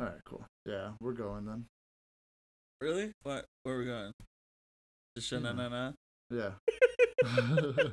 [0.00, 0.42] All right, cool.
[0.64, 1.66] Yeah, we're going then.
[2.80, 3.12] Really?
[3.22, 3.44] What?
[3.64, 4.12] Where are we going?
[5.14, 5.40] Just Yeah.
[5.40, 5.92] na na na.
[6.30, 6.52] Yeah.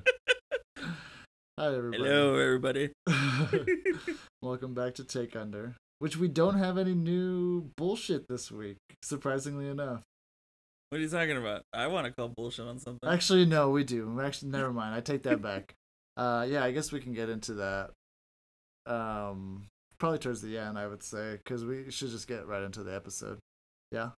[1.60, 2.02] Hi everybody.
[2.02, 2.92] Hello, everybody.
[4.42, 9.68] Welcome back to Take Under, which we don't have any new bullshit this week, surprisingly
[9.68, 10.04] enough.
[10.90, 11.64] What are you talking about?
[11.74, 13.10] I want to call bullshit on something.
[13.10, 14.22] Actually, no, we do.
[14.22, 14.96] Actually, never mind.
[14.96, 15.74] I take that back.
[16.16, 17.90] Uh, yeah, I guess we can get into that.
[18.86, 19.66] Um,
[20.00, 22.94] probably towards the end, I would say, because we should just get right into the
[22.96, 23.40] episode.
[23.92, 24.12] Yeah.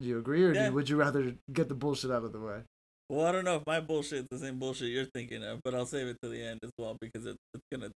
[0.00, 0.68] Do you agree, or Yeah.
[0.68, 2.60] you, would you rather get the bullshit out of the way?
[3.10, 5.74] well, I don't know if my bullshit is the same bullshit you're thinking of, but
[5.74, 7.90] I'll save it to the end as well because it, it's gonna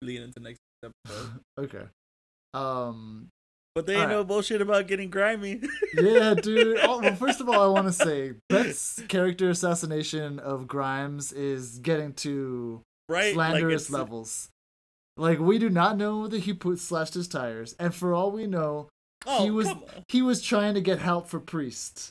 [0.00, 1.40] lead into next episode.
[1.58, 1.84] okay.
[2.54, 3.28] Um.
[3.74, 4.16] But they ain't Alright.
[4.16, 5.60] no bullshit about getting grimy.
[5.94, 6.78] Yeah, dude.
[6.82, 11.78] Oh, well, first of all, I want to say Beth's character assassination of Grimes is
[11.78, 13.34] getting to right?
[13.34, 14.48] Slanderous it's- levels.
[15.20, 18.46] Like we do not know that he put slashed his tires, and for all we
[18.46, 18.88] know,
[19.26, 19.68] Oh, he was
[20.08, 22.10] he was trying to get help for Priest.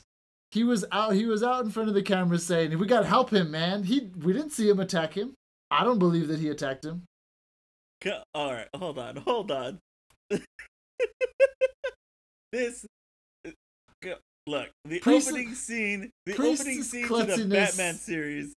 [0.52, 1.14] He was out.
[1.14, 4.10] He was out in front of the camera saying, "We gotta help him, man." He
[4.22, 5.34] we didn't see him attack him.
[5.72, 7.02] I don't believe that he attacked him.
[8.00, 9.80] Co- All right, hold on, hold on.
[12.52, 12.86] this,
[13.44, 13.50] uh,
[14.46, 18.54] look, the Priest- opening scene, the Priest's opening scene to the Batman series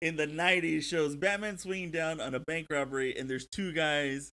[0.00, 4.30] in the '90s shows Batman swinging down on a bank robbery, and there's two guys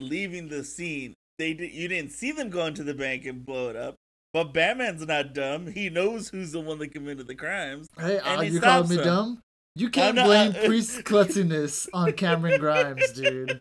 [0.00, 1.14] leaving the scene.
[1.38, 3.96] They you didn't see them go into the bank and blow it up.
[4.34, 5.68] But Batman's not dumb.
[5.68, 7.88] He knows who's the one that committed the crimes.
[7.98, 9.40] Hey, And uh, he you calling me dumb?
[9.74, 13.60] You can't not- blame uh, Priest's klutziness on Cameron Grimes, dude.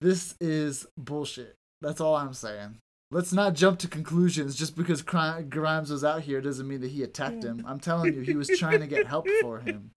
[0.00, 1.54] This is bullshit.
[1.80, 2.78] That's all I'm saying.
[3.10, 7.02] Let's not jump to conclusions just because Grimes was out here doesn't mean that he
[7.02, 7.62] attacked him.
[7.68, 9.90] I'm telling you, he was trying to get help for him.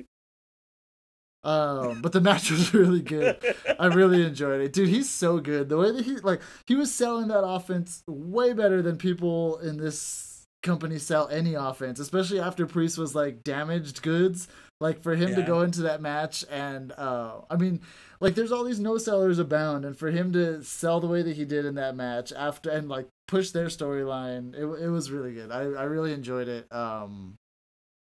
[1.45, 3.37] Um, but the match was really good.
[3.79, 4.89] I really enjoyed it, dude.
[4.89, 5.69] He's so good.
[5.69, 9.77] The way that he like he was selling that offense way better than people in
[9.77, 14.47] this company sell any offense, especially after Priest was like damaged goods.
[14.81, 17.79] Like for him to go into that match and uh, I mean,
[18.19, 21.37] like there's all these no sellers abound, and for him to sell the way that
[21.37, 25.33] he did in that match after and like push their storyline, it it was really
[25.33, 25.51] good.
[25.51, 26.69] I I really enjoyed it.
[26.73, 27.37] Um,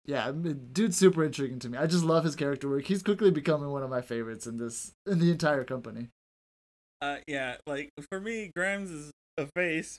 [0.07, 0.33] yeah,
[0.73, 1.79] dude's super intriguing to me.
[1.79, 2.85] I just love his character work.
[2.85, 6.09] He's quickly becoming one of my favorites in this in the entire company.
[7.03, 9.99] Uh, yeah, like for me, Grimes is a face.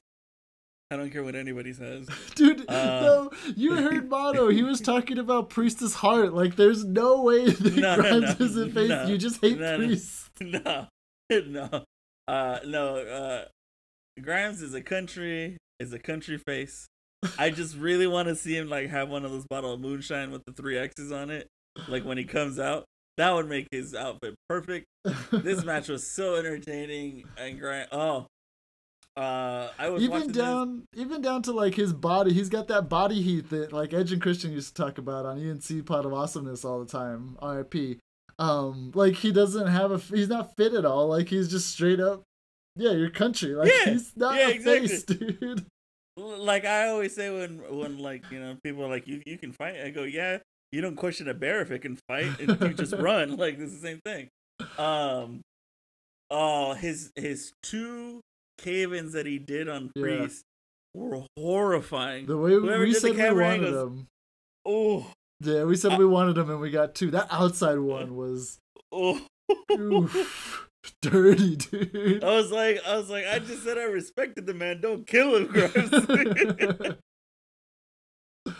[0.89, 2.07] I don't care what anybody says.
[2.35, 4.47] Dude, Uh, no, you heard Mono.
[4.47, 6.33] He was talking about Priest's heart.
[6.33, 8.89] Like, there's no way that No, Grimes no, is a face.
[8.89, 9.85] no, you just hate no, no.
[9.85, 10.29] Priest.
[10.39, 10.87] no,
[11.29, 11.83] no,
[12.29, 12.95] uh, no.
[12.97, 13.45] Uh,
[14.21, 16.87] Grimes is a country is a country face.
[17.39, 20.31] I just really want to see him like have one of those bottle of moonshine
[20.31, 21.47] with the three X's on it.
[21.87, 22.85] Like when he comes out,
[23.17, 24.85] that would make his outfit perfect.
[25.31, 27.87] This match was so entertaining and Grimes.
[27.91, 28.27] Oh,
[29.15, 32.33] uh, I was even watching this- down, even down to like his body.
[32.33, 35.39] He's got that body heat that like Edge and Christian used to talk about on
[35.39, 37.37] E&C Pod of Awesomeness all the time.
[37.41, 37.99] RIP.
[38.39, 39.97] Um, like he doesn't have a.
[39.97, 41.07] He's not fit at all.
[41.07, 42.21] Like he's just straight up.
[42.75, 43.55] Yeah, your country.
[43.55, 44.87] Like Yeah, he's not yeah, a exactly.
[44.87, 45.65] face, dude.
[46.17, 49.51] Like I always say when when like you know people are like you you can
[49.51, 50.39] fight I go yeah
[50.71, 53.73] you don't question a bear if it can fight and you just run like it's
[53.73, 54.29] the same thing
[54.77, 55.41] um
[56.31, 58.21] oh his his two
[58.57, 60.01] cave-ins that he did on Yeah.
[60.01, 60.43] priest
[60.95, 64.07] were horrifying The way Whoever we said we wanted angles- him.
[64.65, 65.11] oh
[65.41, 67.11] Yeah, we said we wanted them, and we got two.
[67.11, 68.57] That outside one was
[68.91, 69.21] oh
[71.01, 72.23] dirty, dude.
[72.23, 75.35] I was like I was like I just said I respected the man don't kill
[75.35, 75.91] him Grimes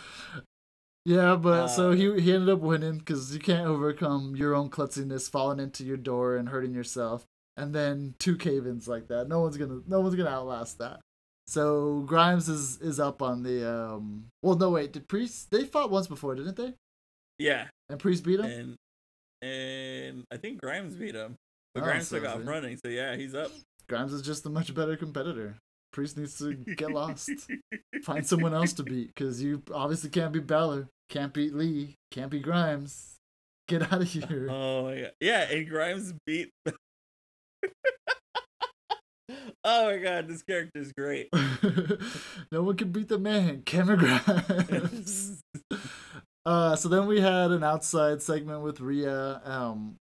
[1.06, 4.70] yeah, but so Uh, he he ended up winning because you can't overcome your own
[4.70, 9.28] klutziness falling into your door and hurting yourself, and then two cave-ins like that.
[9.30, 11.00] No one's gonna no one's gonna outlast that.
[11.48, 14.26] So Grimes is is up on the um.
[14.42, 16.74] Well, no wait, did Priest they fought once before, didn't they?
[17.40, 18.46] yeah And Priest beat him.
[18.46, 18.76] and
[19.42, 21.38] and I think Grimes beat him
[21.80, 23.52] but Oh, Grimes so took off running so yeah he's up
[23.88, 25.56] Grimes is just a much better competitor.
[25.94, 27.30] Priest needs to get lost.
[28.04, 32.30] Find someone else to beat, because you obviously can't beat Balor, can't beat Lee, can't
[32.30, 33.16] beat Grimes.
[33.70, 34.48] Get out of here.
[34.52, 35.12] Oh my god.
[35.22, 36.50] Yeah, and Grimes beat
[39.64, 41.30] Oh my god, this character is great.
[42.52, 45.42] no one can beat the man, Cameron Grimes.
[46.46, 49.42] uh, so then we had an outside segment with Rhea.
[49.44, 49.96] Um,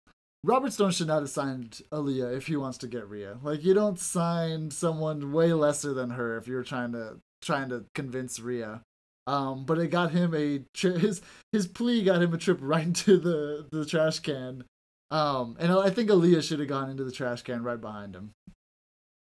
[0.45, 3.39] Robert Stone should not have signed Aaliyah if he wants to get Rhea.
[3.43, 7.85] Like you don't sign someone way lesser than her if you're trying to trying to
[7.95, 8.83] convince Rhea.
[9.29, 11.23] Um, but it got him a tri- his
[11.53, 14.65] his plea got him a trip right into the the trash can.
[15.13, 18.33] Um, and I think Aaliyah should have gone into the trash can right behind him.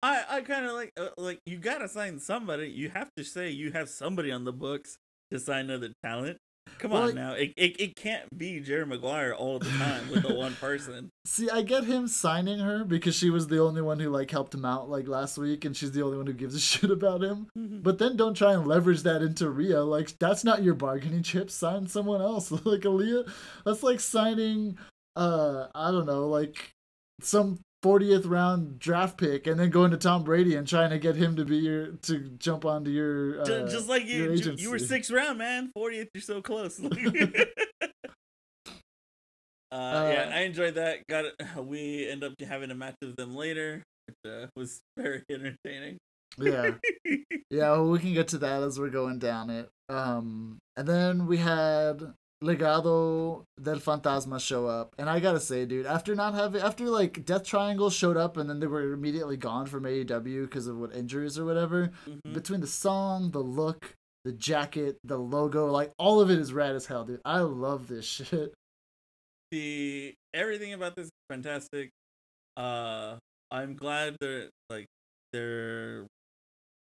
[0.02, 2.68] I I kind of like uh, like you gotta sign somebody.
[2.68, 4.96] You have to say you have somebody on the books
[5.32, 6.38] to sign other talent.
[6.78, 10.22] Come Well, on now, it, it it can't be Jerry Maguire all the time with
[10.22, 11.10] the one person.
[11.26, 14.54] See, I get him signing her because she was the only one who like helped
[14.54, 17.22] him out like last week, and she's the only one who gives a shit about
[17.22, 17.48] him.
[17.54, 19.82] But then don't try and leverage that into Rhea.
[19.82, 21.50] Like that's not your bargaining chip.
[21.50, 22.50] Sign someone else.
[22.64, 23.30] like Aaliyah,
[23.64, 24.78] that's like signing
[25.16, 26.72] uh I don't know, like
[27.20, 31.16] some 40th round draft pick and then going to Tom Brady and trying to get
[31.16, 34.78] him to be your to jump onto your uh, just like you, you, you were
[34.78, 35.70] sixth round, man.
[35.74, 36.78] Fortieth, you're so close.
[36.84, 36.90] uh,
[39.72, 41.06] yeah, I enjoyed that.
[41.08, 41.34] Got it.
[41.64, 45.98] We end up having a match with them later, which uh, was very entertaining.
[46.38, 46.72] yeah.
[47.50, 49.68] Yeah, well, we can get to that as we're going down it.
[49.88, 55.84] Um, and then we had Legado del Fantasma show up, and I gotta say, dude,
[55.86, 59.66] after not having, after like Death Triangle showed up, and then they were immediately gone
[59.66, 61.90] from AEW because of what injuries or whatever.
[62.06, 62.32] Mhm.
[62.32, 63.92] Between the song, the look,
[64.24, 67.20] the jacket, the logo, like all of it is rad as hell, dude.
[67.26, 68.04] I love this
[68.42, 68.54] shit.
[69.50, 71.90] the everything about this is fantastic.
[72.56, 73.16] Uh,
[73.50, 74.86] I'm glad they're like
[75.32, 76.06] they're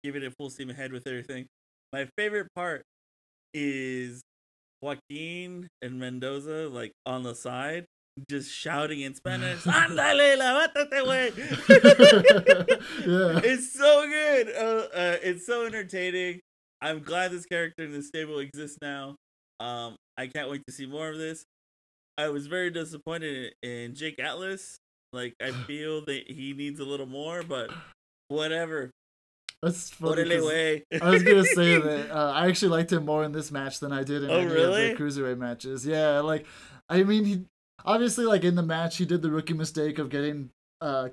[0.05, 1.47] giving it full steam ahead with everything.
[1.93, 2.83] My favorite part
[3.53, 4.21] is
[4.83, 7.87] Joaquin and Mendoza like on the side
[8.29, 11.33] just shouting in Spanish, "Ándale, levántate, güey."
[13.07, 13.41] yeah.
[13.45, 14.49] it's so good.
[14.51, 16.41] Uh, uh, it's so entertaining.
[16.83, 19.17] I'm glad this character in the stable exists now.
[19.59, 21.45] Um, I can't wait to see more of this.
[22.17, 24.79] I was very disappointed in Jake Atlas.
[25.13, 27.71] Like I feel that he needs a little more, but
[28.29, 28.91] whatever.
[29.63, 30.25] That's funny.
[30.25, 30.83] Güey.
[31.03, 33.93] I was gonna say that uh, I actually liked him more in this match than
[33.93, 34.91] I did in Oh, any really?
[34.93, 35.85] of the cruiserweight matches.
[35.87, 36.47] Yeah, like
[36.89, 37.45] I mean, he
[37.85, 41.09] obviously like in the match he did the rookie mistake of getting uh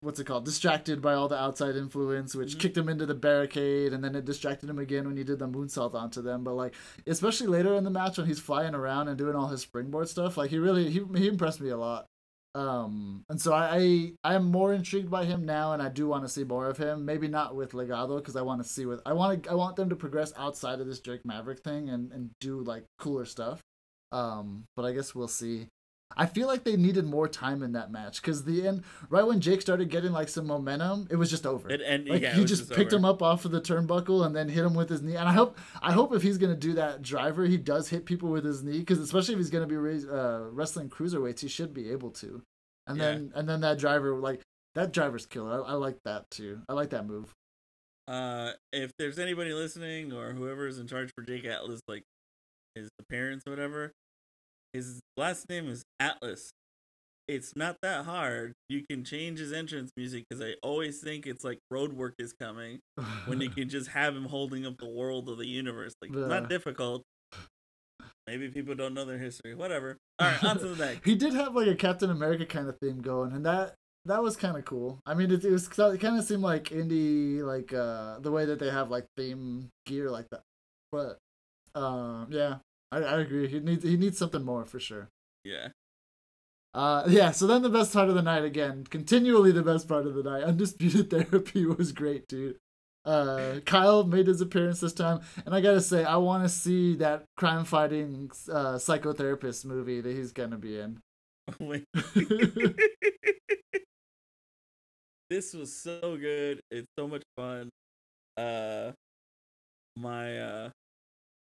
[0.00, 2.58] what's it called distracted by all the outside influence, which Mhm.
[2.58, 5.46] kicked him into the barricade, and then it distracted him again when he did the
[5.46, 6.42] moonsault onto them.
[6.42, 6.74] But like
[7.06, 10.36] especially later in the match when he's flying around and doing all his springboard stuff,
[10.36, 12.06] like he really he he impressed me a lot.
[12.54, 16.24] Um, and so I, I am more intrigued by him now, and I do want
[16.24, 17.04] to see more of him.
[17.04, 19.50] Maybe not with Legado because I want to see with I want to.
[19.50, 22.84] I want them to progress outside of this Drake Maverick thing and and do like
[22.98, 23.62] cooler stuff.
[24.10, 25.68] Um, but I guess we'll see.
[26.16, 29.40] I feel like they needed more time in that match because the end, right when
[29.40, 31.68] Jake started getting like some momentum, it was just over.
[31.68, 32.96] And, and Like yeah, he was just picked over.
[32.96, 35.16] him up off of the turnbuckle and then hit him with his knee.
[35.16, 38.30] And I hope, I hope if he's gonna do that driver, he does hit people
[38.30, 41.90] with his knee because especially if he's gonna be uh, wrestling cruiserweights, he should be
[41.90, 42.42] able to.
[42.86, 43.04] And Yeah.
[43.12, 44.40] then and then that driver, like
[44.74, 45.62] that driver's killer.
[45.64, 46.62] I, I like that too.
[46.68, 47.32] I like that move.
[48.08, 52.02] Uh, if there's anybody listening or whoever is in charge for Jake Atlas, like
[52.74, 53.92] his appearance or whatever,
[54.72, 56.50] his last name is Atlas.
[57.28, 58.52] It's not that hard.
[58.68, 62.32] You can change his entrance music because I always think it's like road work is
[62.32, 62.80] coming
[63.26, 65.92] when you can just have him holding up the world of the universe.
[66.02, 66.26] Like it's Yeah.
[66.26, 67.02] not difficult.
[68.26, 69.54] Maybe people don't know their history.
[69.54, 69.98] Whatever.
[70.18, 71.04] All right, on to the next.
[71.06, 73.74] he did have like a Captain America kind of theme going, and that
[74.04, 74.98] that was kind of cool.
[75.06, 78.44] I mean, it, it was it kind of seemed like indie, like uh the way
[78.46, 80.42] that they have like theme gear like that.
[80.92, 81.18] But
[81.74, 82.56] um, yeah,
[82.92, 83.48] I, I agree.
[83.48, 85.08] He needs he needs something more for sure.
[85.44, 85.68] Yeah.
[86.74, 87.30] Uh, yeah.
[87.32, 90.22] So then the best part of the night again, continually the best part of the
[90.22, 90.44] night.
[90.44, 92.58] Undisputed Therapy was great, dude.
[93.04, 96.94] Uh, Kyle made his appearance this time, and I gotta say, I want to see
[96.96, 101.00] that crime fighting uh, psychotherapist movie that he's gonna be in.
[101.58, 101.84] Wait.
[105.30, 106.60] this was so good.
[106.70, 107.70] It's so much fun.
[108.36, 108.92] Uh
[109.96, 110.70] my uh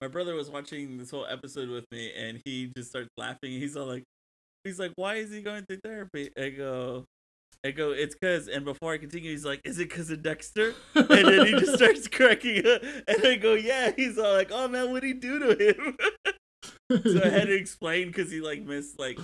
[0.05, 3.53] my brother was watching this whole episode with me and he just starts laughing.
[3.53, 4.05] He's all like
[4.63, 6.29] he's like, Why is he going through therapy?
[6.39, 7.07] I go
[7.65, 10.75] I go, it's cause and before I continue, he's like, Is it cause of Dexter?
[10.95, 14.69] And then he just starts cracking up and I go, Yeah, he's all like, Oh
[14.69, 15.97] man, what'd he do to him?
[17.03, 19.19] so I had to explain because he like missed like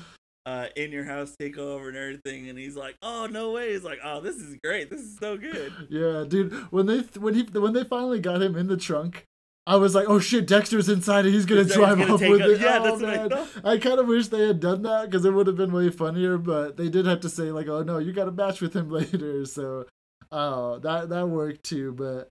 [0.46, 3.98] uh in your house takeover and everything, and he's like, "Oh no way!" He's like,
[4.02, 4.88] "Oh, this is great.
[4.88, 6.54] This is so good." Yeah, dude.
[6.72, 9.26] When they when he when they finally got him in the trunk,
[9.66, 12.40] I was like, "Oh shit, Dexter's inside and he's gonna He's drive gonna off with
[12.40, 13.72] up- it." yeah, oh, that's what I.
[13.74, 16.38] I kind of wish they had done that because it would have been way funnier.
[16.38, 18.88] But they did have to say like, "Oh no, you got a match with him
[18.90, 19.86] later." So,
[20.32, 21.92] oh, that that worked too.
[21.92, 22.28] But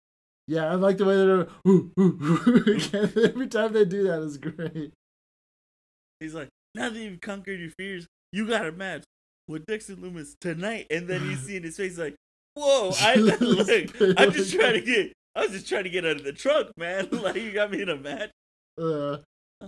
[0.47, 2.79] yeah, I like the way they're ooh, ooh, ooh.
[3.23, 4.91] every time they do that is great.
[6.19, 9.03] He's like, "Now that you've conquered your fears, you got a match
[9.47, 12.15] with Dexter Loomis tonight." And then you see in his face like,
[12.55, 13.69] "Whoa, I look,
[14.17, 16.69] I'm just trying to get." I was just trying to get out of the trunk,
[16.77, 17.09] man.
[17.11, 18.31] like you got me in a match.
[18.79, 19.17] Uh,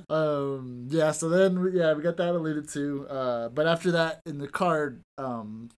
[0.09, 4.37] um yeah so then yeah we got that alluded to uh but after that in
[4.37, 5.69] the card um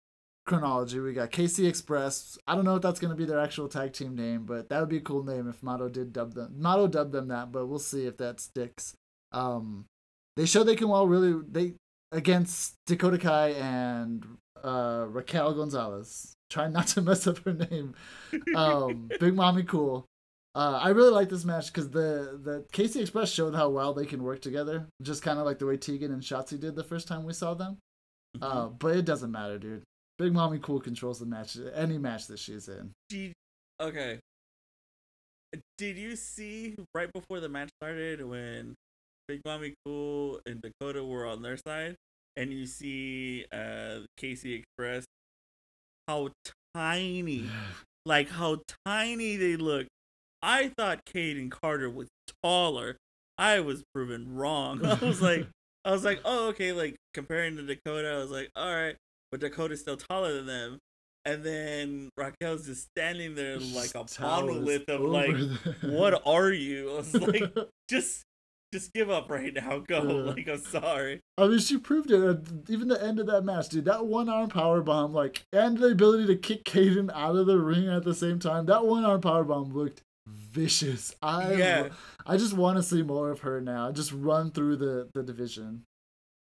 [0.45, 2.39] chronology, we got KC Express.
[2.47, 4.81] I don't know if that's going to be their actual tag team name, but that
[4.81, 6.55] would be a cool name if Mato did dub them.
[6.59, 8.95] Mato dubbed them that, but we'll see if that sticks.
[9.33, 9.87] Um,
[10.37, 11.75] they show they can well really they
[12.11, 14.27] against Dakota Kai and
[14.63, 16.35] uh, Raquel Gonzalez.
[16.53, 17.95] Trying not to mess up her name.
[18.55, 20.05] Um, Big Mommy Cool.
[20.55, 24.05] Uh, I really like this match because the the KC Express showed how well they
[24.05, 27.09] can work together, just kind of like the way Tegan and Shotzi did the first
[27.09, 27.79] time we saw them.
[28.37, 28.45] Mm-hmm.
[28.45, 29.83] Uh, but it doesn't matter, dude.
[30.19, 32.93] Big Mommy Cool controls the match, any match that she's in.
[33.81, 34.21] Okay.
[35.79, 38.75] Did you see right before the match started when
[39.27, 41.97] Big Mommy Cool and Dakota were on their side,
[42.37, 45.07] and you see uh KC Express
[46.09, 46.31] how
[46.75, 47.49] tiny,
[48.07, 49.87] like how tiny they look.
[50.43, 52.09] I thought Kayden Carter was
[52.43, 52.97] taller.
[53.39, 54.85] I was proven wrong.
[54.87, 55.47] I was like,
[55.85, 58.97] I was like, oh okay, like comparing to Dakota, I was like, all right,
[59.31, 60.79] but Dakota's still taller than them.
[61.25, 66.91] And then Raquel's just standing there like a monolith of like, the- what are you?
[66.91, 67.55] I was like,
[67.89, 68.23] just,
[68.73, 69.79] just give up right now.
[69.79, 70.03] Go.
[70.03, 70.33] Yeah.
[70.33, 71.21] Like, I'm sorry.
[71.39, 72.41] I mean, she proved it.
[72.69, 73.85] Even the end of that match, dude.
[73.85, 77.59] That one arm power bomb, like, and the ability to kick Kayden out of the
[77.59, 78.67] ring at the same time.
[78.67, 81.15] That one arm power bomb looked vicious.
[81.23, 81.89] I Yeah.
[82.27, 83.93] I just want to see more of her now.
[83.93, 85.85] Just run through the the division.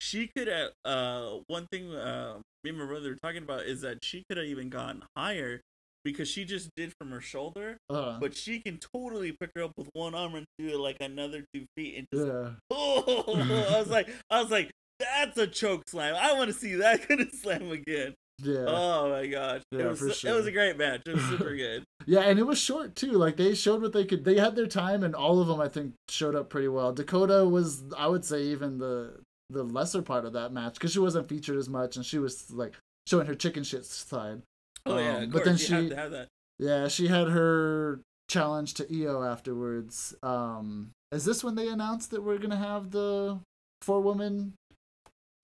[0.00, 0.71] She could have.
[0.85, 4.37] Uh, one thing uh, me and my brother were talking about is that she could
[4.37, 5.61] have even gotten higher
[6.04, 9.73] because she just did from her shoulder, Uh, but she can totally pick her up
[9.76, 12.50] with one arm and do it like another two feet and just yeah.
[12.71, 13.35] Oh,
[13.75, 16.14] I was like, I was like, that's a choke slam.
[16.18, 18.14] I want to see that kind of slam again.
[18.42, 18.64] Yeah.
[18.66, 21.02] Oh my gosh, Yeah, it was for so- it was a great match.
[21.06, 21.85] It was super good.
[22.06, 23.12] Yeah, and it was short too.
[23.12, 24.25] Like they showed what they could.
[24.25, 26.92] They had their time, and all of them, I think, showed up pretty well.
[26.92, 30.99] Dakota was, I would say, even the the lesser part of that match because she
[30.99, 32.75] wasn't featured as much, and she was like
[33.06, 34.42] showing her chicken shit side.
[34.87, 36.29] Oh yeah, Um, but then you have she- to have that.
[36.59, 40.15] Yeah, she had her challenge to Io afterwards.
[40.23, 43.41] Um, is this when they announced that we're gonna have the
[43.83, 44.55] four woman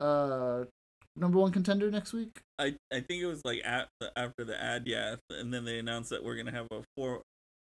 [0.00, 0.64] uh
[1.16, 2.40] number one contender next week?
[2.59, 5.78] I I think it was like at the, after the ad, yeah, and then they
[5.78, 7.23] announced that we're gonna have a four,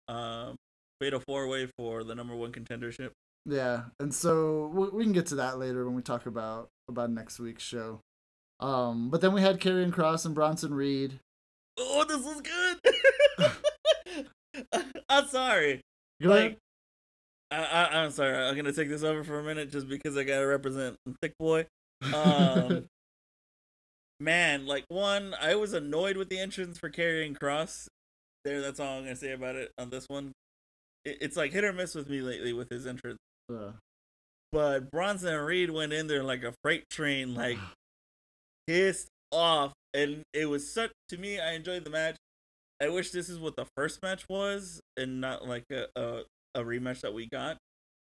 [0.09, 0.57] um,
[1.01, 3.11] fatal four way for the number one contendership.
[3.47, 7.11] Yeah, and so we, we can get to that later when we talk about about
[7.11, 8.01] next week's show.
[8.61, 11.21] Um, but then we had Karrion Cross and Bronson Reed.
[11.78, 13.52] Oh, this is good.
[15.08, 15.80] I'm sorry.
[16.20, 16.30] Ahead.
[16.30, 16.58] Like,
[17.50, 18.37] I, I I'm sorry.
[18.37, 21.66] I'm gonna take this over for a minute just because I gotta represent Thick Boy.
[22.12, 22.87] Um,
[24.20, 27.88] man, like one, I was annoyed with the entrance for Karrion Cross.
[28.44, 30.32] There, that's all I'm gonna say about it on this one.
[31.04, 33.18] It, it's like hit or miss with me lately with his entrance.
[33.50, 33.73] Uh,
[34.52, 37.58] But Bronson Reed went in there like a freight train, like
[38.66, 41.38] pissed off, and it was such to me.
[41.38, 42.16] I enjoyed the match.
[42.80, 46.23] I wish this is what the first match was, and not like a a,
[46.54, 47.59] a rematch that we got.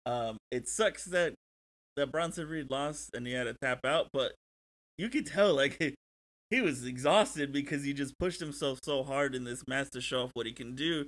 [0.05, 1.33] Um, it sucks that
[1.97, 4.33] that Bronson Reed lost and he had to tap out, but
[4.97, 5.95] you could tell like he,
[6.49, 10.23] he was exhausted because he just pushed himself so hard in this match to show
[10.23, 11.07] off what he can do.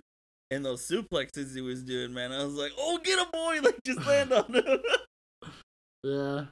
[0.52, 3.60] And those suplexes he was doing, man, I was like, "Oh, get a boy!
[3.64, 4.80] Like, just land on him."
[6.04, 6.46] yeah,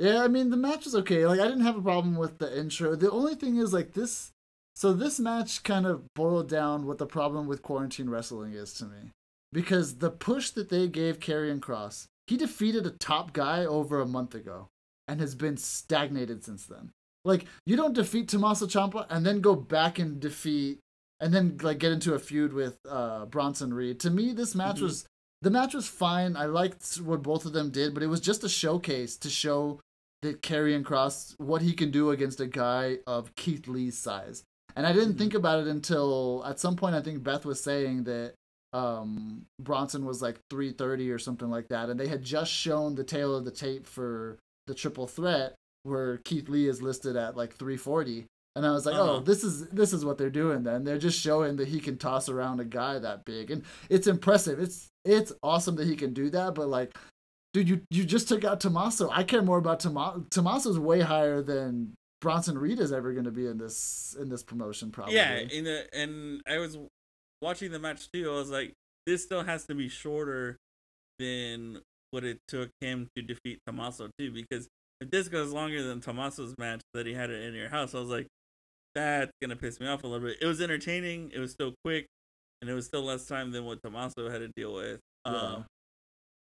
[0.00, 0.24] yeah.
[0.24, 1.24] I mean, the match was okay.
[1.26, 2.96] Like I didn't have a problem with the intro.
[2.96, 4.32] The only thing is like this.
[4.74, 8.84] So this match kind of boiled down what the problem with quarantine wrestling is to
[8.86, 9.10] me,
[9.52, 14.06] because the push that they gave Karrion Cross, he defeated a top guy over a
[14.06, 14.68] month ago,
[15.06, 16.90] and has been stagnated since then.
[17.24, 20.78] Like you don't defeat Tommaso Ciampa and then go back and defeat,
[21.20, 24.00] and then like get into a feud with uh, Bronson Reed.
[24.00, 24.82] To me, this match Mhm.
[24.82, 25.04] was
[25.42, 26.36] the match was fine.
[26.36, 29.80] I liked what both of them did, but it was just a showcase to show
[30.22, 34.44] that Karrion Cross what he can do against a guy of Keith Lee's size.
[34.76, 35.18] And I didn't Mhm.
[35.18, 38.34] think about it until at some point I think Beth was saying that
[38.72, 43.02] um Bronson was like 330 or something like that and they had just shown the
[43.02, 47.54] tail of the tape for the triple threat where Keith Lee is listed at like
[47.56, 49.16] 340 and I was like, Uh-huh.
[49.16, 50.84] "Oh, this is this is what they're doing then.
[50.84, 54.60] They're just showing that he can toss around a guy that big." And it's impressive.
[54.60, 56.94] It's it's awesome that he can do that, but like
[57.52, 59.10] dude, you you just took out Tommaso.
[59.10, 60.24] I care more about Tommaso.
[60.30, 64.42] Tommaso's way higher than Bronson Reed is ever going to be in this in this
[64.42, 65.16] promotion probably.
[65.16, 66.78] Yeah, in the, and I was
[67.40, 68.30] watching the match too.
[68.30, 68.72] I was like,
[69.06, 70.56] this still has to be shorter
[71.18, 71.80] than
[72.10, 74.30] what it took him to defeat Tommaso too.
[74.30, 74.68] Because
[75.00, 78.00] if this goes longer than Tommaso's match that he had it in your house, I
[78.00, 78.26] was like,
[78.94, 80.38] that's gonna piss me off a little bit.
[80.40, 81.30] It was entertaining.
[81.34, 82.06] It was still quick,
[82.60, 85.00] and it was still less time than what Tommaso had to deal with.
[85.26, 85.32] Yeah.
[85.32, 85.64] Um,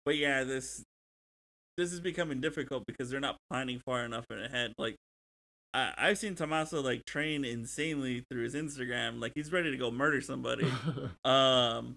[0.06, 0.82] but yeah, this
[1.76, 4.72] this is becoming difficult because they're not planning far enough in ahead.
[4.78, 4.96] Like
[5.74, 9.20] I, I've seen Tommaso like train insanely through his Instagram.
[9.20, 10.66] Like he's ready to go murder somebody.
[11.24, 11.96] um,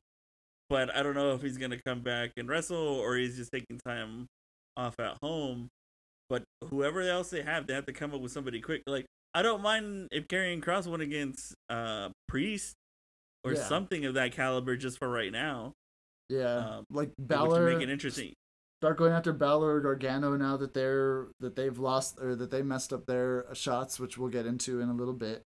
[0.69, 3.79] but I don't know if he's gonna come back and wrestle or he's just taking
[3.85, 4.25] time
[4.75, 5.69] off at home.
[6.29, 8.83] But whoever else they have, they have to come up with somebody quick.
[8.85, 12.73] Like I don't mind if Karrion Cross went against uh Priest
[13.45, 13.63] or Yeah.
[13.63, 15.73] something of that caliber just for right now.
[16.29, 17.74] Yeah, Um, like Which Balor.
[17.74, 18.33] make it interesting.
[18.81, 22.62] start going after Balor or Gargano now that they're that they've lost or that they
[22.62, 25.41] messed up their shots, which we'll get into in a little bit.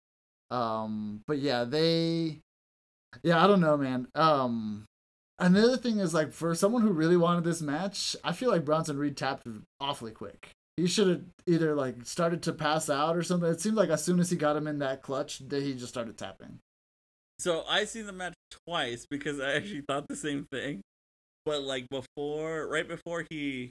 [0.50, 2.40] Um, but yeah, they,
[3.22, 4.08] yeah, I don't know, man.
[4.14, 4.84] Um,
[5.38, 8.98] another thing is like for someone who really wanted this match, I feel like Bronson
[8.98, 9.46] Reed tapped
[9.80, 10.50] awfully quick.
[10.76, 13.48] He should have either like started to pass out or something.
[13.50, 15.88] It seemed like as soon as he got him in that clutch, that he just
[15.88, 16.58] started tapping.
[17.38, 18.34] So I seen the match
[18.66, 20.80] twice because I actually thought the same thing.
[21.44, 23.70] But like before, right before he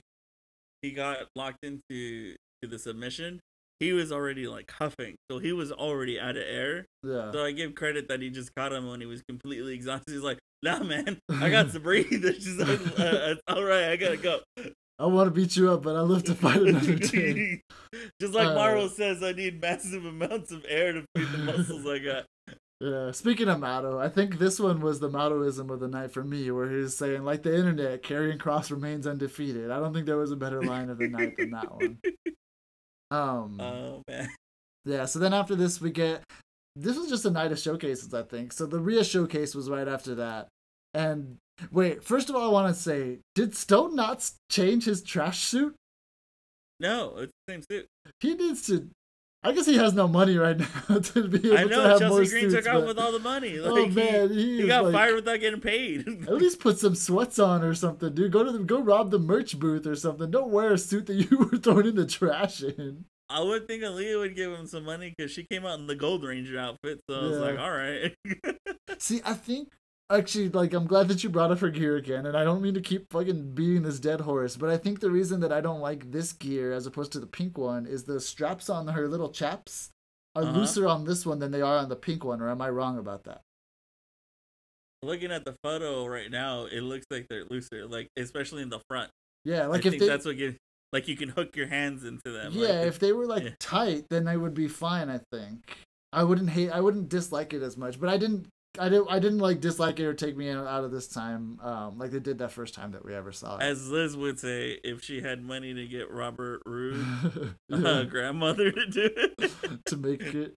[0.82, 3.40] he got locked into to the submission,
[3.80, 6.86] he was already like huffing, so he was already out of air.
[7.02, 7.32] Yeah.
[7.32, 10.12] So I give credit that he just caught him when he was completely exhausted.
[10.12, 12.06] He's like, "Nah, man, I got to breathe.
[12.24, 13.88] It's just like, uh, all right.
[13.90, 14.40] I gotta go."
[14.98, 17.60] I want to beat you up, but I live to fight another day.
[18.20, 21.84] just like Uh, Marvel says, I need massive amounts of air to feed the muscles
[21.86, 22.24] I got.
[22.82, 26.24] Yeah, speaking of Mato, I think this one was the Matoism of the night for
[26.24, 29.70] me, where he was saying, like the internet, Karrion Cross remains undefeated.
[29.70, 31.98] I don't think there was a better line of the night than that one.
[33.12, 34.26] Um, Oh man.
[34.86, 35.04] yeah.
[35.04, 36.22] So then after this, we get
[36.76, 38.54] this was just a night of showcases, I think.
[38.54, 40.48] So the Rhea showcase was right after that,
[40.94, 41.36] and
[41.70, 45.74] wait, first of all, I want to say, did Stone not change his trash suit?
[46.80, 47.86] No, it's the same suit.
[48.20, 48.88] He needs to.
[49.44, 52.00] I guess he has no money right now to be able I to know have
[52.02, 53.58] more Chelsea Green suits, took off with all the money.
[53.58, 56.06] Oh, like, oh man, he, he, got like- fired without getting paid.
[56.28, 58.30] At least put some sweats on or something, dude.
[58.30, 60.30] Go to the, go rob the merch booth or something.
[60.30, 63.04] Don't wear a suit that you were thrown in the trash in.
[63.28, 65.96] I would think Aaliyah would give him some money because she came out in the
[65.96, 67.00] Gold Ranger outfit.
[67.08, 68.14] So I was like, all right.
[68.98, 69.72] See, I think
[70.12, 72.74] actually, like, I'm glad that you brought up her gear again, and I don't mean
[72.74, 75.80] to keep fucking beating this dead horse, but I think the reason that I don't
[75.80, 79.30] like this gear as opposed to the pink one is the straps on her little
[79.30, 79.90] chaps
[80.34, 80.52] are Uh-huh.
[80.52, 82.40] looser on this one than they are on the pink one.
[82.40, 83.42] Or am I wrong about that?
[85.02, 88.80] Looking at the photo right now, it looks like they're looser, like especially in the
[88.88, 89.10] front.
[89.44, 90.08] Yeah, like I if think they.
[90.08, 90.56] that's what gives,
[90.92, 92.52] like you can hook your hands into them.
[92.54, 93.50] Yeah, like, if they were like yeah.
[93.58, 95.10] tight, then they would be fine.
[95.10, 95.76] I think
[96.12, 96.70] I wouldn't hate.
[96.70, 98.46] I wouldn't dislike it as much, but I didn't.
[98.78, 99.08] I didn't.
[99.10, 102.20] I didn't like dislike it or take me out of this time, um, like they
[102.20, 103.62] did that first time that we ever saw it.
[103.62, 108.70] as Liz would say, if she had money to get Robert Roode, Yeah, uh, grandmother
[108.72, 109.84] to do it.
[109.86, 110.54] to make it.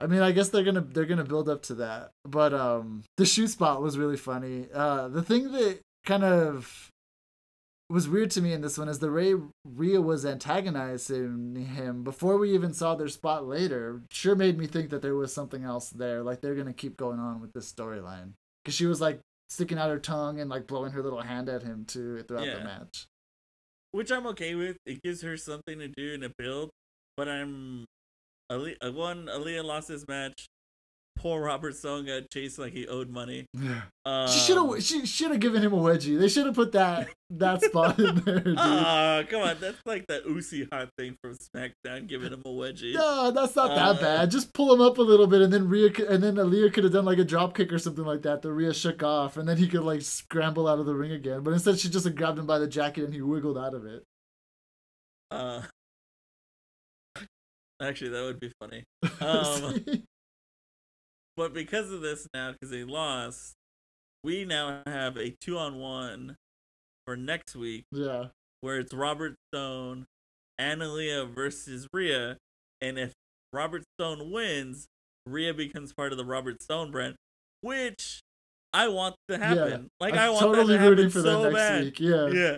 [0.00, 3.26] I mean, I guess they're gonna they're gonna build up to that, but um, the
[3.26, 4.66] shoe spot was really funny.
[4.72, 6.90] Uh, the thing that kind of
[7.90, 12.36] was weird to me in this one is the Ray Rhea was antagonizing him before
[12.36, 14.02] we even saw their spot later.
[14.10, 17.18] Sure made me think that there was something else there, like they're gonna keep going
[17.18, 19.20] on with this storyline because she was like
[19.50, 22.58] sticking out her tongue and like blowing her little hand at him too throughout Yeah.
[22.58, 23.06] the match.
[23.92, 24.76] which I'm okay with.
[24.84, 26.68] It gives her something to do in a build,
[27.16, 27.86] but I'm
[28.50, 29.26] Ali- uh, one.
[29.26, 30.46] Aaliyah lost this match.
[31.18, 33.46] Poor Robert Stone got chased like he owed money.
[34.06, 36.16] Um, she should have she should have given him a wedgie.
[36.18, 38.54] They should have put that that spot in there, dude.
[38.56, 42.94] Ah, come on, that's like that Usi hot thing from SmackDown, giving him a wedgie.
[42.94, 44.30] No, that's not Uh, that bad.
[44.30, 46.92] Just pull him up a little bit, and then Rhea, and then Aaliyah could have
[46.92, 48.42] done like a drop kick or something like that.
[48.42, 51.42] That Rhea shook off, and then he could like scramble out of the ring again.
[51.42, 53.84] But instead, she just like, grabbed him by the jacket and he wiggled out of
[53.86, 54.04] it.
[55.32, 55.62] Uh,
[57.82, 58.84] actually, that would be funny.
[59.20, 59.84] Um,
[61.38, 63.54] but because of this now, because they lost,
[64.24, 66.36] we now have a two-on-one
[67.06, 68.26] for next week yeah,
[68.60, 70.06] where it's Robert Stone
[70.58, 72.36] and Aaliyah versus Rhea,
[72.82, 73.12] and if
[73.52, 74.88] Robert Stone wins,
[75.26, 77.14] Rhea becomes part of the Robert Stone brand,
[77.60, 78.20] which
[78.72, 79.88] I want to happen.
[80.00, 81.84] Like I'm I want totally that to rooting happen for so that next bad.
[81.84, 82.00] week.
[82.00, 82.56] Yeah, Yeah,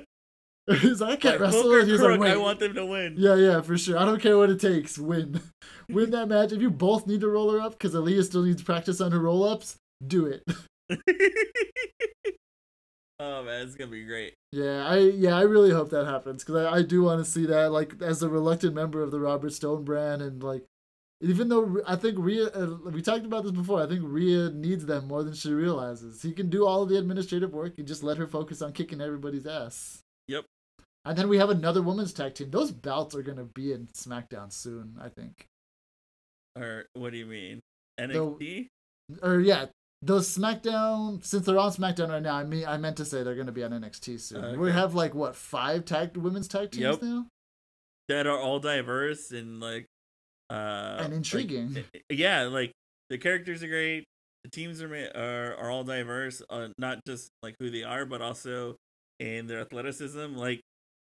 [0.79, 1.85] he's like, I can't like, wrestle.
[1.85, 2.33] He's crook, like, wait.
[2.33, 3.15] I want them to win.
[3.17, 3.99] Yeah, yeah, for sure.
[3.99, 4.99] I don't care what it takes.
[4.99, 5.41] Win,
[5.89, 6.53] win that match.
[6.53, 9.21] If you both need to roll her up because Aaliyah still needs practice on her
[9.21, 10.43] roll ups, do it.
[13.21, 14.35] oh man, it's gonna be great.
[14.53, 17.47] Yeah, I yeah, I really hope that happens because I, I do want to see
[17.47, 20.65] that like as a reluctant member of the Robert Stone brand and like
[21.21, 24.87] even though I think Rhea uh, we talked about this before, I think Rhea needs
[24.87, 26.23] them more than she realizes.
[26.23, 29.01] He can do all of the administrative work and just let her focus on kicking
[29.01, 30.01] everybody's ass.
[30.29, 30.45] Yep.
[31.05, 32.51] And then we have another women's tag team.
[32.51, 35.47] Those belts are gonna be in SmackDown soon, I think.
[36.57, 37.61] Or what do you mean?
[37.99, 38.69] NXT?
[39.23, 39.67] Or yeah,
[40.03, 42.35] those SmackDown since they're on SmackDown right now.
[42.37, 44.61] I mean, I meant to say they're gonna be on NXT soon.
[44.61, 47.03] We have like what five tag women's tag teams Yep.
[47.03, 47.27] now.
[48.09, 49.87] that are all diverse and like
[50.51, 51.85] uh And intriguing.
[51.95, 52.73] i- yeah like
[53.09, 54.05] the characters are great
[54.45, 58.21] the teams are are, are all diverse uh, not just like who they are but
[58.21, 58.75] also
[59.21, 60.61] in their athleticism like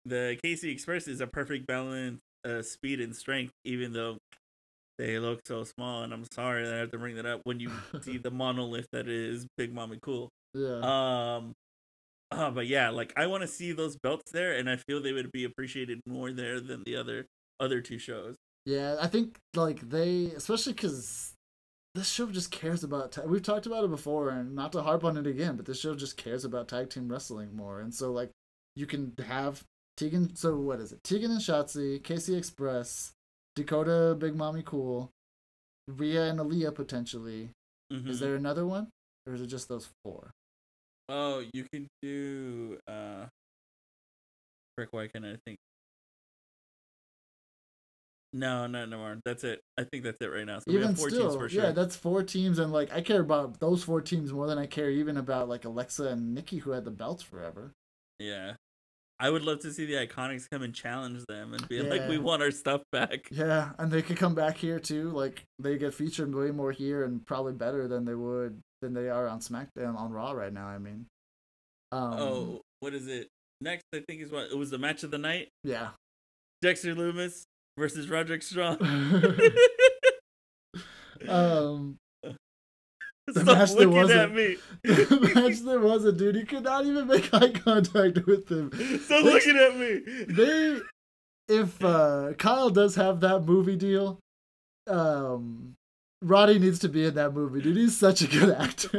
[0.05, 4.17] the kc express is a perfect balance uh speed and strength even though
[4.97, 7.59] they look so small and i'm sorry that i have to bring that up when
[7.59, 11.35] you see the monolith that is big mommy cool yeah.
[11.35, 11.53] um,
[12.31, 15.13] uh, but yeah, like I want to see those belts there, and I feel they
[15.13, 17.27] would be appreciated more there than the other
[17.59, 18.35] other two shows.
[18.65, 21.33] Yeah, I think like they, especially because
[21.93, 23.11] this show just cares about.
[23.13, 25.79] Ta- We've talked about it before, and not to harp on it again, but this
[25.79, 28.31] show just cares about tag team wrestling more, and so like
[28.75, 29.63] you can have
[29.97, 30.35] Tegan.
[30.35, 31.03] So what is it?
[31.03, 33.13] Tegan and Shotzi, KC Express,
[33.55, 35.09] Dakota, Big Mommy Cool,
[35.87, 37.51] Rhea and Aaliyah potentially.
[37.93, 38.07] Mhm.
[38.09, 38.89] Is there another one,
[39.27, 40.31] or is it just those four?
[41.07, 43.25] Oh, you can do uh,
[44.75, 44.89] frick.
[44.91, 45.57] Why can I think?
[48.33, 49.17] No, no, no more.
[49.23, 49.61] That's it.
[49.77, 50.59] I think that's it right now.
[50.59, 51.63] So we even have four still, teams for sure.
[51.63, 54.65] yeah, that's four teams, and like I care about those four teams more than I
[54.65, 57.71] care even about like Alexa and Nikki who had the belts forever.
[58.19, 58.55] yeah.
[59.19, 62.17] I would love to see the Iconics come and challenge them and be like, "We
[62.17, 65.11] want our stuff back." Yeah, and they could come back here too.
[65.11, 69.09] Like they get featured way more here and probably better than they would than they
[69.09, 70.67] are on SmackDown on Raw right now.
[70.67, 71.05] I mean,
[71.93, 73.29] um, oh, what is it?
[73.61, 75.91] Next, I think is what it was the match of the night: yeah.
[76.61, 77.45] Dexter Loomis
[77.77, 78.81] versus Roderick Strong.
[81.29, 81.97] um,
[83.33, 84.57] the Stop match there looking at me.
[84.83, 86.35] the match there was a dude.
[86.35, 88.71] He could not even make eye contact with him.
[89.03, 90.01] Stop looking at me.
[90.27, 90.79] They,
[91.47, 94.19] if uh, Kyle does have that movie deal,
[94.87, 95.73] um,
[96.21, 97.77] Roddy needs to be in that movie, dude.
[97.77, 98.89] He's such a good actor.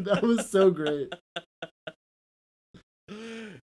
[0.00, 1.12] that was so great.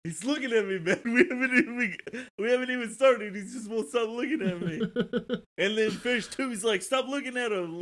[0.05, 1.01] He's looking at me, man.
[1.05, 1.97] We haven't even
[2.39, 3.35] we haven't even started.
[3.35, 4.81] He just won't stop looking at me.
[5.59, 6.49] And then Fish too.
[6.51, 7.81] He's like, stop looking at him.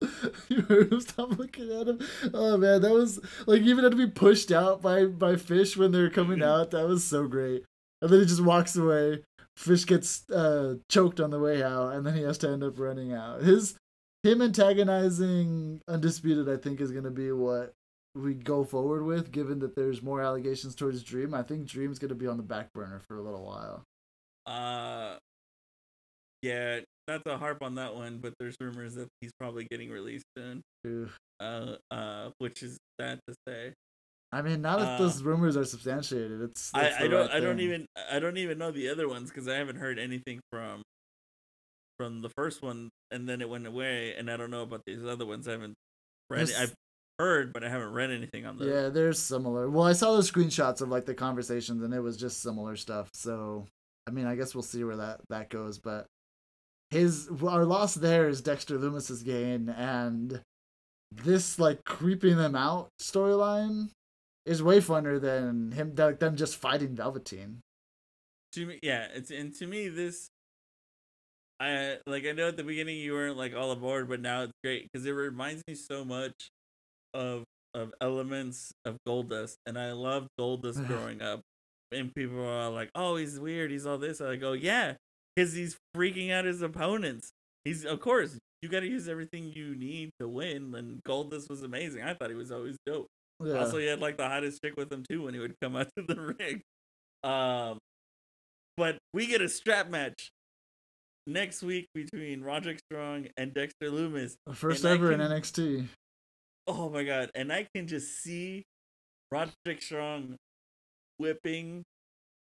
[0.48, 2.00] you heard him stop looking at him.
[2.34, 5.92] Oh man, that was like even had to be pushed out by by fish when
[5.92, 6.70] they're coming out.
[6.72, 7.64] That was so great.
[8.02, 9.22] And then he just walks away.
[9.56, 12.78] Fish gets uh, choked on the way out, and then he has to end up
[12.78, 13.40] running out.
[13.40, 13.78] His
[14.22, 17.72] him antagonizing undisputed, I think, is gonna be what
[18.14, 19.32] we go forward with.
[19.32, 22.72] Given that there's more allegations towards Dream, I think Dream's gonna be on the back
[22.74, 23.84] burner for a little while.
[24.44, 25.16] Uh,
[26.42, 30.24] yeah, not to harp on that one, but there's rumors that he's probably getting released
[30.36, 30.62] soon.
[31.40, 33.72] Uh, uh, which is sad to say.
[34.32, 36.42] I mean, not if Uh, those rumors are substantiated.
[36.42, 39.30] It's, I, I don't right I don't even I don't even know the other ones
[39.30, 40.82] because I haven't heard anything from
[41.98, 45.04] from the first one and then it went away and I don't know about these
[45.04, 45.46] other ones.
[45.46, 45.74] I haven't
[46.28, 46.50] read.
[46.58, 46.74] I've
[47.18, 48.68] heard, but I haven't read anything on those.
[48.68, 49.70] Yeah, they're similar.
[49.70, 53.08] Well, I saw those screenshots of like the conversations, and it was just similar stuff.
[53.14, 53.66] So,
[54.06, 55.78] I mean, I guess we'll see where that that goes.
[55.78, 56.06] But
[56.90, 60.40] his our loss there is Dexter Loomis's gain, and
[61.10, 63.90] this like creeping them out storyline
[64.44, 67.60] is way funner than him like, them just fighting Velveteen.
[68.52, 70.28] To me, yeah, it's and to me this.
[71.58, 74.52] I like I know at the beginning you weren't like all aboard, but now it's
[74.62, 76.50] great because it reminds me so much
[77.14, 77.44] of
[77.74, 81.40] of elements of Goldust, and I loved Goldust growing up.
[81.92, 83.70] And people are like, "Oh, he's weird.
[83.70, 84.94] He's all this." I go, "Yeah,
[85.36, 87.30] because he's freaking out his opponents.
[87.64, 91.62] He's of course you got to use everything you need to win." And Goldust was
[91.62, 92.02] amazing.
[92.02, 93.06] I thought he was always dope.
[93.44, 95.76] Yeah, Also, he had like the hottest chick with him too when he would come
[95.76, 96.62] out to the ring.
[97.22, 97.78] Um,
[98.76, 100.30] but we get a strap match
[101.26, 104.36] next week between Roderick Strong and Dexter Loomis.
[104.54, 105.86] first and ever in NXT.
[106.66, 107.30] Oh my god!
[107.34, 108.64] And I can just see
[109.30, 110.36] Roderick Strong
[111.18, 111.82] whipping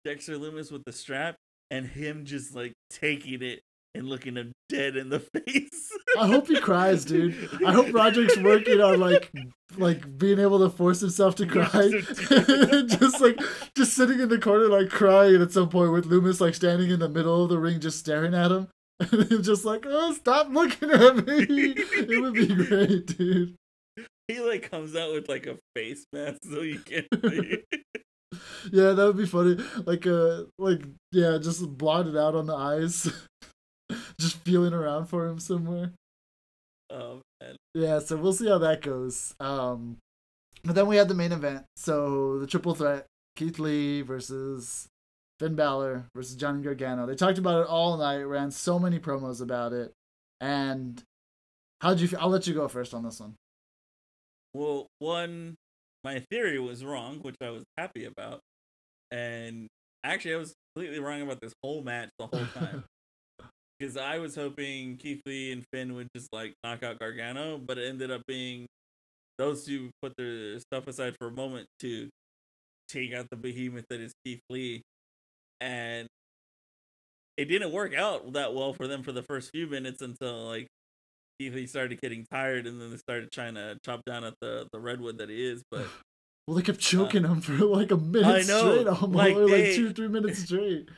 [0.05, 1.35] Dexter Loomis with the strap,
[1.71, 3.61] and him just like taking it
[3.95, 5.89] and looking him dead in the face.
[6.17, 7.35] I hope he cries, dude.
[7.65, 9.31] I hope Roderick's working on like
[9.77, 11.89] like being able to force himself to cry.
[12.87, 13.39] just like
[13.75, 16.99] just sitting in the corner like crying at some point with Loomis like standing in
[16.99, 18.67] the middle of the ring just staring at him.
[18.99, 21.45] And him just like, oh stop looking at me.
[21.47, 23.55] It would be great, dude.
[24.27, 27.07] he like comes out with like a face mask so you can't.
[28.71, 29.57] Yeah, that would be funny.
[29.85, 33.11] Like uh like yeah, just blotted out on the eyes.
[34.19, 35.91] just feeling around for him somewhere.
[36.89, 37.55] oh man.
[37.73, 39.33] Yeah, so we'll see how that goes.
[39.39, 39.97] Um,
[40.63, 41.65] but then we had the main event.
[41.75, 44.87] So the triple threat: Keith Lee versus
[45.39, 47.05] Finn Balor versus Johnny Gargano.
[47.05, 48.23] They talked about it all night.
[48.23, 49.93] Ran so many promos about it.
[50.41, 51.01] And
[51.81, 52.07] how'd you?
[52.07, 52.19] Feel?
[52.19, 53.35] I'll let you go first on this one.
[54.53, 55.55] Well, one,
[56.03, 58.39] my theory was wrong, which I was happy about,
[59.11, 59.67] and
[60.03, 62.83] actually I was completely wrong about this whole match the whole time.
[63.79, 67.77] because I was hoping Keith Lee and Finn would just like knock out Gargano, but
[67.77, 68.67] it ended up being
[69.37, 72.09] those two put their stuff aside for a moment to
[72.89, 74.81] take out the behemoth that is Keith Lee,
[75.61, 76.07] and
[77.37, 80.67] it didn't work out that well for them for the first few minutes until like
[81.39, 84.79] Lee started getting tired, and then they started trying to chop down at the the
[84.79, 85.85] redwood that he is, but.
[86.47, 89.75] Well, they kept choking him for like a minute straight, almost like, or like they-
[89.75, 90.89] two, three minutes straight.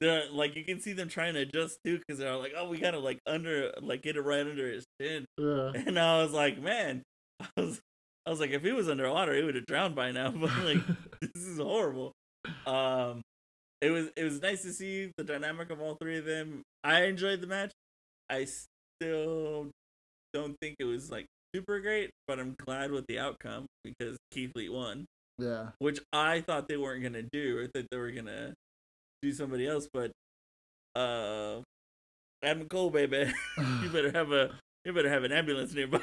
[0.00, 2.78] they're like you can see them trying to adjust too because they're like oh we
[2.80, 5.70] gotta like under like get it right under his chin Yeah.
[5.86, 7.02] and i was like man
[7.40, 7.80] i was
[8.26, 10.78] i was like if he was underwater he would have drowned by now but like
[11.20, 12.10] this is horrible
[12.66, 13.20] um
[13.80, 17.02] it was it was nice to see the dynamic of all three of them i
[17.02, 17.70] enjoyed the match
[18.28, 18.44] i
[19.00, 19.70] still
[20.32, 24.52] don't think it was like super great but i'm glad with the outcome because keith
[24.54, 25.06] lee won
[25.40, 25.68] yeah.
[25.78, 27.60] which I thought they weren't gonna do.
[27.62, 28.54] I thought they were gonna
[29.22, 30.12] do somebody else, but
[30.94, 31.60] uh,
[32.42, 33.32] Adam Cole, baby,
[33.82, 34.50] you better have a
[34.84, 36.00] you better have an ambulance nearby.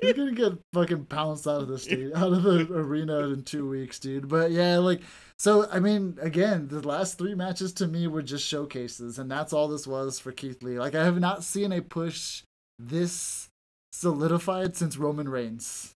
[0.00, 3.68] He's gonna get fucking pounced out of the state, out of the arena in two
[3.68, 4.28] weeks, dude.
[4.28, 5.02] But yeah, like,
[5.42, 9.52] so I mean, again, the last three matches to me were just showcases, and that's
[9.52, 10.78] all this was for Keith Lee.
[10.78, 12.44] Like, I have not seen a push
[12.78, 13.48] this
[13.90, 15.90] solidified since Roman Reigns.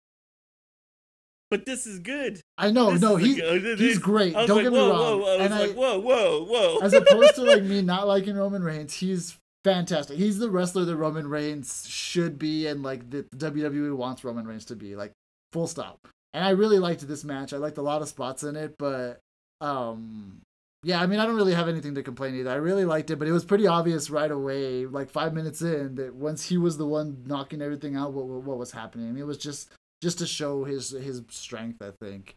[1.52, 2.42] but this is good.
[2.58, 4.34] I know, This no, he's good- he's great.
[4.34, 5.00] Don't like, get me whoa, wrong.
[5.00, 5.34] whoa, whoa.
[5.34, 6.80] I was and like, I, whoa, whoa, whoa.
[6.82, 10.18] as opposed to like me not liking Roman Reigns, he's fantastic.
[10.18, 14.66] He's the wrestler that Roman Reigns should be, and like the WWE wants Roman Reigns
[14.66, 14.96] to be.
[14.96, 15.12] Like
[15.54, 16.08] full stop.
[16.34, 17.54] And I really liked this match.
[17.54, 19.20] I liked a lot of spots in it, but
[19.62, 20.41] um,
[20.84, 22.52] yeah, I mean, I don't really have anything to complain either.
[22.52, 25.96] I really liked it, but it was pretty obvious right away, like five minutes in,
[25.96, 29.18] that once he was the one knocking everything out, what what was happening.
[29.18, 31.82] It was just just to show his his strength.
[31.82, 32.36] I think.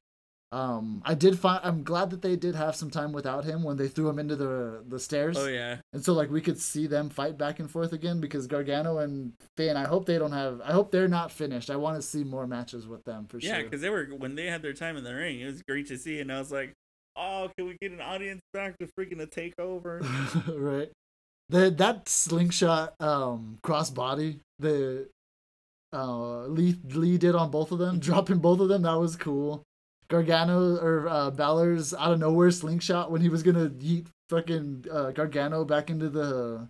[0.51, 1.61] Um, I did find.
[1.63, 4.35] I'm glad that they did have some time without him when they threw him into
[4.35, 5.37] the the stairs.
[5.37, 8.47] oh yeah, And so like we could see them fight back and forth again because
[8.47, 11.69] Gargano and Finn, I hope they don't have I hope they're not finished.
[11.69, 13.57] I want to see more matches with them for yeah, sure.
[13.59, 15.87] Yeah, because they were when they had their time in the ring, it was great
[15.89, 16.73] to see, and I was like,
[17.19, 20.01] oh, can we get an audience back to freaking a takeover?
[20.59, 20.91] right.
[21.51, 25.09] The that slingshot um crossbody the
[25.93, 29.63] uh Lee Lee did on both of them, dropping both of them, that was cool.
[30.09, 35.11] Gargano or uh Balor's out of nowhere slingshot when he was gonna yeet fucking uh,
[35.13, 36.69] Gargano back into the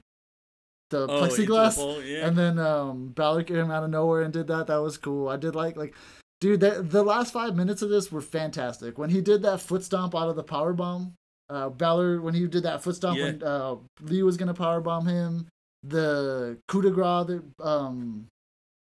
[0.90, 1.76] the Oh, plexiglass.
[2.08, 2.26] yeah.
[2.26, 4.68] And then um Balor came out of nowhere and did that.
[4.68, 5.28] That was cool.
[5.28, 5.94] I did like like
[6.40, 8.98] dude, the, the last five minutes of this were fantastic.
[8.98, 11.14] When he did that foot stomp out of the power bomb,
[11.50, 13.24] uh Balor when he did that foot stomp Yeah.
[13.24, 15.48] when uh Lee was gonna power bomb him,
[15.82, 18.26] the coup de grace that um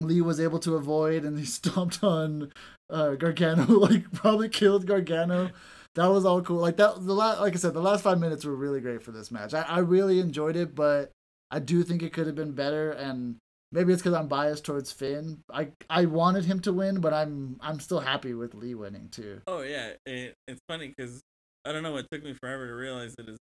[0.01, 2.51] Lee was able to avoid and he stomped on
[2.89, 5.51] uh Gargano, like probably killed Gargano.
[5.95, 6.59] That was all cool.
[6.59, 9.11] Like that the last, like I said, the last five minutes were really great for
[9.11, 9.53] this match.
[9.53, 11.11] I, I really enjoyed it, but
[11.51, 13.35] I do think it could have been better and
[13.71, 15.41] maybe it's because I'm biased towards Finn.
[15.53, 19.41] I I wanted him to win, but I'm I'm still happy with Lee winning too.
[19.47, 21.21] Oh yeah, it, it's funny because
[21.65, 21.97] I don't know.
[21.97, 23.37] It took me forever to realize that his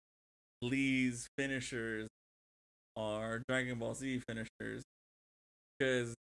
[0.63, 2.09] Lee's finishers
[2.97, 4.83] are Dragon Ball Z finishers
[5.79, 6.15] because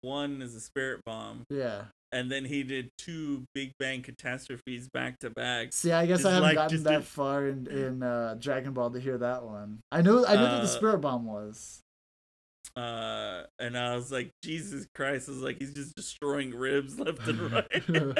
[0.00, 1.86] one is a Spirit Bomb, Yeah.
[2.12, 5.72] and then he did two Big Bang catastrophes back to back.
[5.72, 8.72] See, I guess Just I haven't like- gotten that do- far in in uh, Dragon
[8.72, 9.80] Ball to hear that one.
[9.92, 11.80] I knew I knew what Uh, the Spirit Bomb was.
[12.78, 15.28] Uh, and I was like, Jesus Christ!
[15.28, 17.84] I was like, he's just destroying ribs left and right.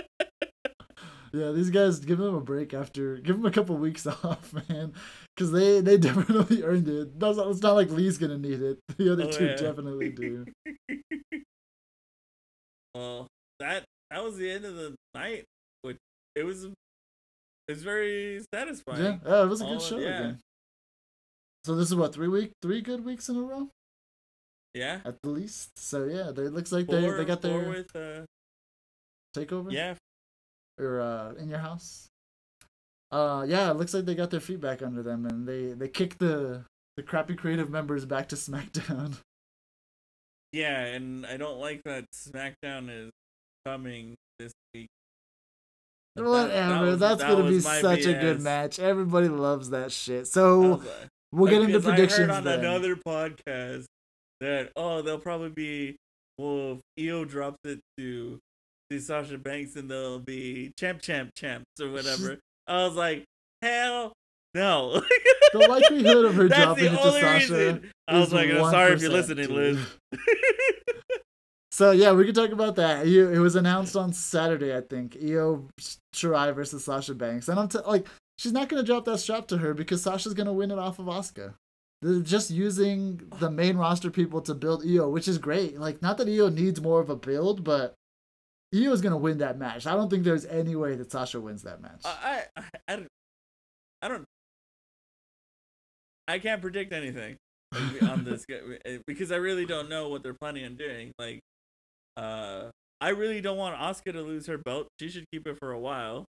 [1.33, 4.95] yeah, these guys give them a break after give them a couple weeks off, man,
[5.37, 7.21] because they they definitely earned it.
[7.21, 8.79] That's not, it's not like Lee's gonna need it.
[8.97, 9.57] The other Oh, two yeah.
[9.57, 10.45] definitely do.
[12.95, 13.29] well,
[13.61, 15.45] that that was the end of the night.
[15.83, 15.99] Which
[16.35, 16.73] it was, it
[17.69, 19.05] was very satisfying.
[19.05, 20.19] Yeah, yeah, it was a good All- show yeah.
[20.19, 20.39] again.
[21.65, 23.69] So this is what three week, three good weeks in a row
[24.75, 25.01] Yeah.
[25.05, 25.79] at the least.
[25.79, 28.23] So yeah, they, it looks like they they got their with uh,
[29.37, 29.73] takeover.
[29.73, 29.95] yeah,
[30.79, 32.07] or uh, in your house.
[33.11, 35.89] Uh, yeah, it looks like they got their feet back under them, and they they
[35.89, 36.65] kicked the
[36.97, 39.17] the crappy creative members back to SmackDown.
[40.53, 43.11] yeah, and I don't like that SmackDown is
[43.65, 44.89] coming this week.
[46.17, 48.79] That- that Whatever, was- that's that gonna be such a good match.
[48.79, 50.27] Everybody loves that shit.
[50.27, 50.89] So like-
[51.33, 52.59] we'll get into predictions I heard on then.
[52.61, 53.87] another podcast
[54.41, 55.97] that oh they'll probably be
[56.39, 58.39] well if Io drops it to
[58.91, 62.39] to Sasha Banks and they'll be champ champ champs or whatever.
[62.67, 63.25] I was like
[63.63, 64.13] hell
[64.55, 65.03] no.
[65.53, 67.91] The likelihood of her That's dropping it to Sasha reason.
[68.07, 69.49] I was like, I'm sorry if you're listening.
[69.55, 69.79] Liz.
[71.71, 73.07] So yeah, we can talk about that.
[73.07, 75.17] You- It was announced on Saturday, I think.
[75.23, 75.69] Io
[76.13, 79.59] Shirai versus Sasha Banks, and I'm t- like, she's not gonna drop that strap to
[79.59, 81.55] her because Sasha's gonna win it off of Asuka.
[82.01, 85.79] They're just using the main roster people to build Io, which is great.
[85.79, 87.95] Like, not that Io needs more of a build, but
[88.75, 89.87] Io is gonna win that match.
[89.87, 92.03] I don't think there's any way that Sasha wins that match.
[92.05, 93.09] I, I, I, don't,
[94.03, 94.25] I don't.
[96.29, 97.37] I can't predict anything
[98.03, 98.45] on this
[98.85, 101.13] eh, because I really don't know what they're planning on doing.
[101.19, 101.41] Like,
[102.17, 104.89] uh, I really don't want Asuka to lose her belt.
[105.01, 106.27] She should keep it for a while.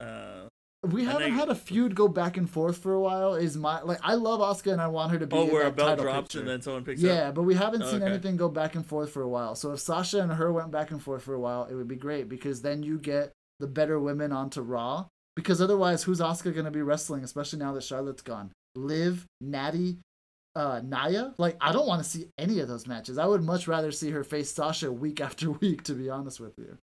[0.00, 0.48] Uh,
[0.86, 3.34] we haven't had a feud go back and forth for a while.
[3.34, 5.36] Is my like I love Asuka and I want her to be.
[5.36, 6.40] Oh, where a belt drops picture.
[6.40, 7.34] and then someone picks yeah, up.
[7.34, 8.10] but we haven't seen okay.
[8.10, 9.54] anything go back and forth for a while.
[9.54, 11.96] So if Sasha and her went back and forth for a while, it would be
[11.96, 15.06] great because then you get the better women onto Raw.
[15.36, 17.24] Because otherwise, who's Asuka going to be wrestling?
[17.24, 18.52] Especially now that Charlotte's gone.
[18.76, 19.98] Liv, Natty,
[20.54, 21.34] uh, Nia.
[21.38, 23.18] Like I don't want to see any of those matches.
[23.18, 25.82] I would much rather see her face Sasha week after week.
[25.84, 26.78] To be honest with you.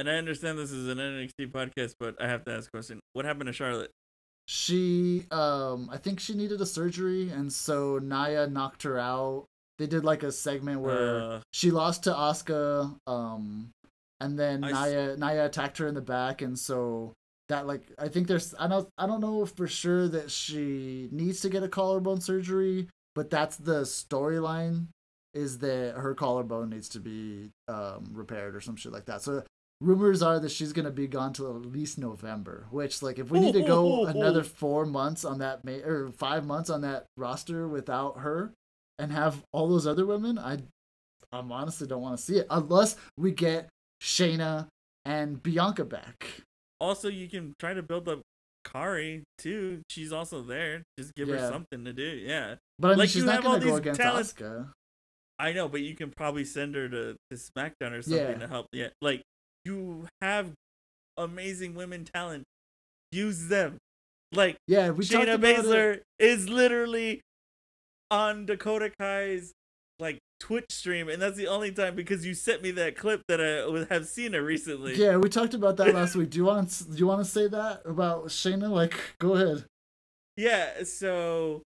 [0.00, 3.00] And I understand this is an NXT podcast, but I have to ask a question.
[3.12, 3.90] What happened to Charlotte?
[4.52, 9.44] she um i think she needed a surgery and so nia knocked her out
[9.78, 11.40] they did like a segment where Uh.
[11.52, 13.70] she lost to Asuka, um
[14.20, 17.12] and then I s- nia nia attacked her in the back and so
[17.48, 21.40] that like i think there's i don't i don't know for sure that she needs
[21.42, 24.86] to get a collarbone surgery but that's the storyline
[25.32, 29.44] is that her collarbone needs to be um repaired or some shit like that so
[29.80, 32.66] rumors are that she's gonna be gone till at least November.
[32.70, 36.44] Which, like, if we need to go another four months on that, ma- or five
[36.46, 38.52] months on that roster without her,
[38.98, 40.58] and have all those other women, I,
[41.32, 43.68] I'm honestly don't want to see it unless we get
[44.02, 44.66] Shayna
[45.06, 46.42] and Bianca back.
[46.80, 48.20] Also, you can try to build up
[48.66, 49.80] Kairi too.
[49.88, 50.82] She's also there.
[50.98, 52.02] Just give her something to do.
[52.02, 54.70] Yeah, But I mean, Like, she's not gonna go these against talent- Asuka.
[55.38, 58.34] I know, but you can probably send her to, to SmackDown or something Yeah.
[58.34, 58.66] to help.
[58.72, 59.22] Yeah, like
[59.64, 60.52] you have
[61.16, 62.44] amazing women talent.
[63.12, 63.78] Use them.
[64.32, 65.38] Like Yeah, we Shayna.
[65.38, 67.20] Baszler is literally
[68.10, 69.52] on Dakota Kai's
[69.98, 73.40] like Twitch stream, and that's the only time because you sent me that clip that
[73.40, 74.94] I would have seen her recently.
[74.94, 76.30] Yeah, we talked about that last week.
[76.30, 76.84] Do you want to?
[76.84, 78.70] Do you want to say that about Shayna?
[78.70, 79.64] Like, go ahead.
[80.36, 81.62] Yeah, so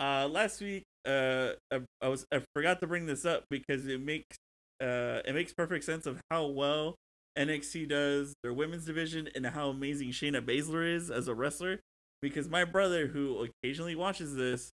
[0.00, 4.00] uh last week uh I, I was I forgot to bring this up because it
[4.00, 4.36] makes
[4.82, 6.96] uh it makes perfect sense of how well
[7.38, 11.80] NXT does their women's division and how amazing Shayna Baszler is as a wrestler.
[12.22, 14.70] Because my brother who occasionally watches this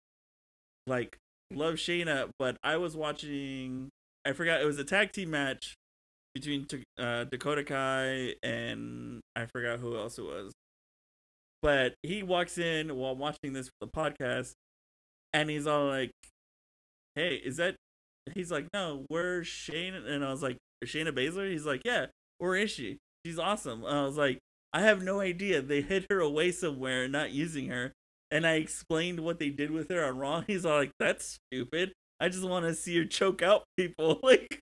[0.86, 1.16] like
[1.52, 3.88] loves Shayna but I was watching
[4.24, 5.74] I forgot it was a tag team match
[6.34, 6.66] between
[6.98, 10.52] uh, Dakota Kai and I forgot who else it was.
[11.62, 14.52] But he walks in while watching this for the podcast
[15.32, 16.10] and he's all like
[17.14, 17.74] hey is that
[18.34, 21.50] he's like no shayna and i was like shayna baszler?
[21.50, 22.06] He's like yeah
[22.40, 24.38] where is she she's awesome and i was like
[24.72, 27.92] i have no idea they hid her away somewhere not using her
[28.30, 31.92] and i explained what they did with her on raw he's all like that's stupid
[32.20, 34.60] i just want to see her choke out people like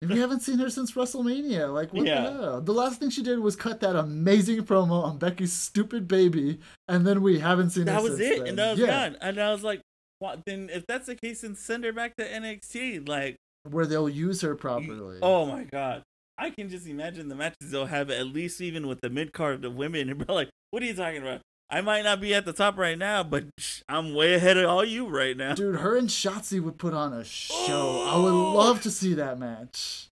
[0.00, 2.22] you haven't seen her since WrestleMania, like what Yeah.
[2.22, 2.60] the hell?
[2.60, 7.04] The last thing she did was cut that amazing promo on Becky's stupid baby, and
[7.04, 8.46] then we haven't seen her that was it then.
[8.46, 9.80] and that was yeah, gone and i was like
[10.20, 13.34] what then if that's the case then send her back to nxt like
[13.68, 15.18] where they'll use her properly.
[15.20, 16.02] Oh my god.
[16.38, 19.56] I can just imagine the matches they'll have at least even with the mid card
[19.56, 21.40] of the women and be like, what are you talking about?
[21.70, 23.44] I might not be at the top right now, but
[23.88, 25.54] I'm way ahead of all you right now.
[25.54, 28.06] Dude, her and Shotzi would put on a show.
[28.08, 30.08] I would love to see that match.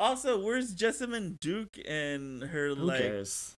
[0.00, 3.00] Also, where's Jessamyn Duke and her Who like?
[3.00, 3.56] cares?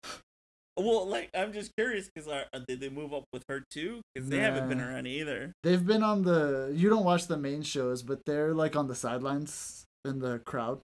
[0.76, 4.02] Well, like I'm just curious because uh, did they move up with her too?
[4.14, 5.54] Because they haven't been around either.
[5.64, 6.74] They've been on the.
[6.76, 10.82] You don't watch the main shows, but they're like on the sidelines in the crowd.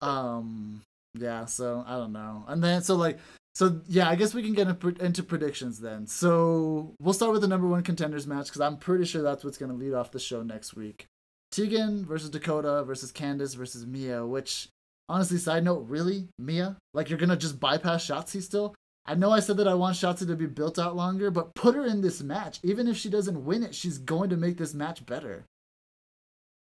[0.00, 0.82] Um.
[1.14, 1.46] Yeah.
[1.46, 2.44] So I don't know.
[2.48, 3.18] And then so like
[3.54, 4.68] so yeah, I guess we can get
[5.00, 6.06] into predictions then.
[6.06, 9.58] So we'll start with the number one contenders match because I'm pretty sure that's what's
[9.58, 11.06] gonna lead off the show next week.
[11.50, 14.24] Tegan versus Dakota versus Candice versus Mia.
[14.24, 14.68] Which
[15.08, 16.76] honestly, side note, really Mia?
[16.94, 18.74] Like you're gonna just bypass Shotzi still?
[19.08, 21.74] I know I said that I want Shotzi to be built out longer, but put
[21.74, 22.60] her in this match.
[22.62, 25.46] Even if she doesn't win it, she's going to make this match better.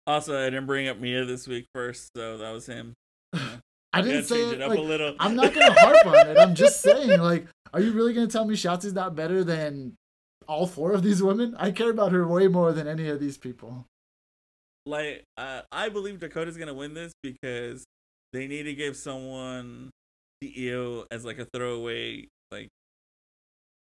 [0.07, 2.93] Also, I didn't bring up Mia this week first, so that was him.
[3.93, 4.53] I didn't say it.
[4.55, 5.15] it up like, a little.
[5.19, 6.37] I'm not gonna harp on it.
[6.37, 9.95] I'm just saying, like, are you really gonna tell me Shotzi's not better than
[10.47, 11.55] all four of these women?
[11.57, 13.85] I care about her way more than any of these people.
[14.85, 17.83] like uh, I believe Dakota's gonna win this because
[18.33, 19.89] they need to give someone
[20.43, 22.69] CEO as like a throwaway like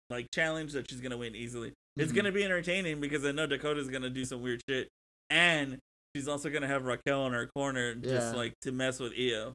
[0.09, 1.73] like challenge that she's gonna win easily.
[1.97, 2.15] It's Mhm.
[2.15, 4.87] gonna be entertaining because I know Dakota's gonna do some weird shit,
[5.29, 5.77] and
[6.15, 8.37] she's also gonna have Raquel in her corner just Yeah.
[8.39, 9.53] like to mess with Io.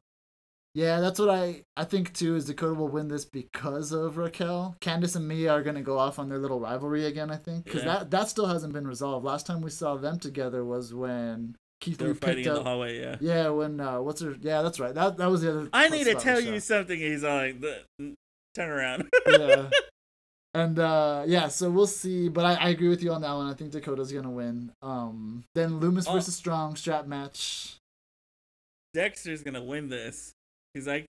[0.73, 2.35] Yeah, that's what I I think too.
[2.35, 4.75] Is Dakota will win this because of Raquel.
[4.81, 7.31] Candice and Mia are gonna go off on their little rivalry again.
[7.31, 7.99] I think because Yeah.
[7.99, 9.25] that that still hasn't been resolved.
[9.25, 12.53] Last time we saw them together was when Keith They Lee were fighting picked in
[12.55, 12.65] the up.
[12.65, 12.99] hallway.
[12.99, 13.15] Yeah.
[13.21, 14.35] Yeah, when uh, what's her?
[14.41, 14.93] Yeah, that's right.
[14.93, 15.69] That that was the other.
[15.71, 16.99] I need to tell you something.
[16.99, 17.83] He's like, the,
[18.53, 19.09] turn around.
[19.27, 19.69] yeah.
[20.55, 22.29] And uh yeah, so we'll see.
[22.29, 23.47] But I, I agree with you on that one.
[23.47, 24.71] I think Dakota's gonna win.
[24.81, 26.13] Um then Lumis Oh.
[26.13, 27.75] versus Strong strap match.
[28.93, 30.31] Dexter's gonna win this.
[30.73, 31.05] He's like,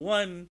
[0.00, 0.48] one,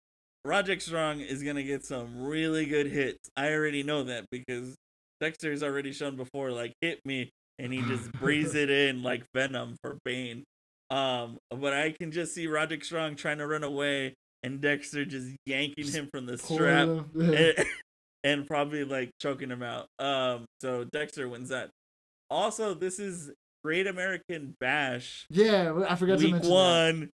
[0.45, 3.29] Roderick Strong is gonna get some really good hits.
[3.37, 4.75] I already know that because
[5.21, 7.29] Dexter's already shown before, like hit me,
[7.59, 10.43] and he just breathes it in like venom for Bane.
[10.89, 15.29] Um, but I can just see Roderick Strong trying to run away, and Dexter just
[15.45, 17.05] yanking him from the strap and,
[18.23, 19.87] and probably like choking him out.
[19.99, 21.69] Um, so Dexter wins that.
[22.29, 23.31] Also, this is
[23.63, 26.55] Great American Bash Yeah, I forgot to week mention that.
[26.55, 27.09] one,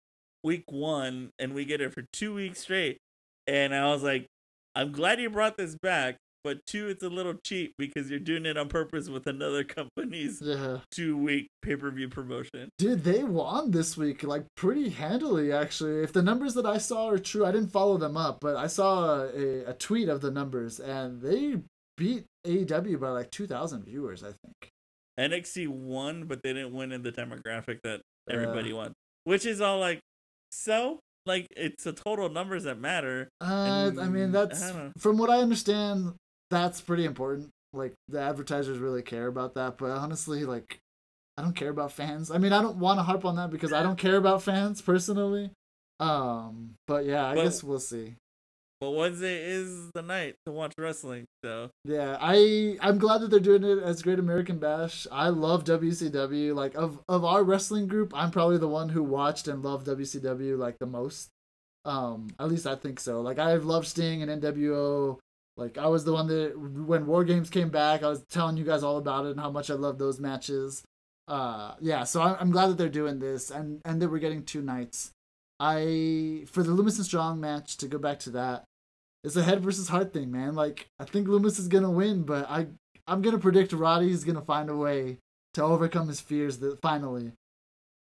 [0.42, 2.98] week one, and we get it for two weeks straight.
[3.46, 4.26] And I was like,
[4.74, 8.44] I'm glad you brought this back, but two, it's a little cheap because you're doing
[8.46, 10.78] it on purpose with another company's Yeah.
[10.90, 12.68] two week pay per view promotion.
[12.78, 16.02] Dude, they won this week like pretty handily actually.
[16.04, 18.66] If the numbers that I saw are true, I didn't follow them up, but I
[18.66, 21.56] saw a, a tweet of the numbers and they
[21.96, 24.70] beat AEW by like 2,000 viewers, I think.
[25.18, 28.92] NXT won, but they didn't win in the demographic that everybody won,
[29.24, 30.00] which is all like,
[30.50, 33.28] so like it's the total numbers that matter.
[33.40, 36.14] Uh, I mean, that's I from what I understand,
[36.54, 37.50] that's pretty important.
[37.72, 40.78] Like the advertisers really care about that, but honestly, like
[41.36, 42.30] I don't care about fans.
[42.30, 44.80] I mean, I don't want to harp on that because I don't care about fans
[44.80, 45.50] personally.
[46.00, 48.14] Um, but yeah, I But- guess we'll see.
[48.80, 53.40] But Wednesday is the night to watch wrestling, so Yeah, I I'm glad that they're
[53.40, 55.06] doing it as Great American Bash.
[55.10, 56.54] I love WCW.
[56.54, 60.58] Like of of our wrestling group, I'm probably the one who watched and loved WCW
[60.58, 61.30] like the most.
[61.86, 63.22] Um, at least I think so.
[63.22, 65.18] Like I've loved Sting and NWO.
[65.56, 68.64] Like I was the one that when War Games came back, I was telling you
[68.64, 70.82] guys all about it and how much I love those matches.
[71.28, 74.44] Uh, yeah, so I'm, I'm glad that they're doing this and and that we're getting
[74.44, 75.12] two nights.
[75.60, 78.64] I for the Lumis and Strong match to go back to that.
[79.22, 80.54] It's a head versus heart thing, man.
[80.54, 82.66] Like I think Lumis is gonna win, but I
[83.06, 85.18] I'm gonna predict Roddy's gonna find a way
[85.54, 87.32] to overcome his fears that finally,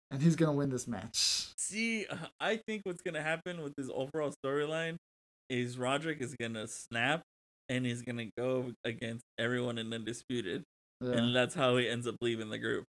[0.10, 1.48] and he's gonna win this match.
[1.56, 2.08] See,
[2.40, 4.96] I think what's gonna happen with this overall storyline
[5.50, 7.22] is Roderick is gonna snap
[7.76, 10.64] and he's gonna go against everyone in Undisputed,
[11.02, 12.86] Yeah, and that's how he ends up leaving the group.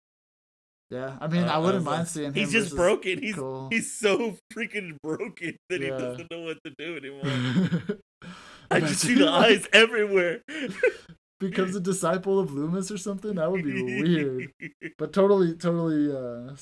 [0.90, 1.18] yeah.
[1.22, 2.34] I mean, Uh, I wouldn't like- mind seeing him.
[2.34, 3.22] He's just broken.
[3.22, 3.70] He's Cole.
[3.72, 8.00] he's so freaking broken that he doesn't know what to do anymore.
[8.72, 10.42] I just see the like, eyes everywhere.
[11.40, 13.36] becomes a disciple of Lumis or something.
[13.36, 14.52] That would be weird,
[14.98, 16.56] but totally, totally uh,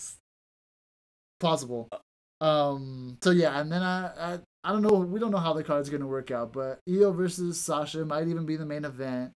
[1.40, 1.90] plausible.
[2.42, 3.18] Um.
[3.22, 5.00] So yeah, and then I, I, I don't know.
[5.00, 8.46] We don't know how the card's gonna work out, but Io versus Sasha might even
[8.46, 9.32] be the main event.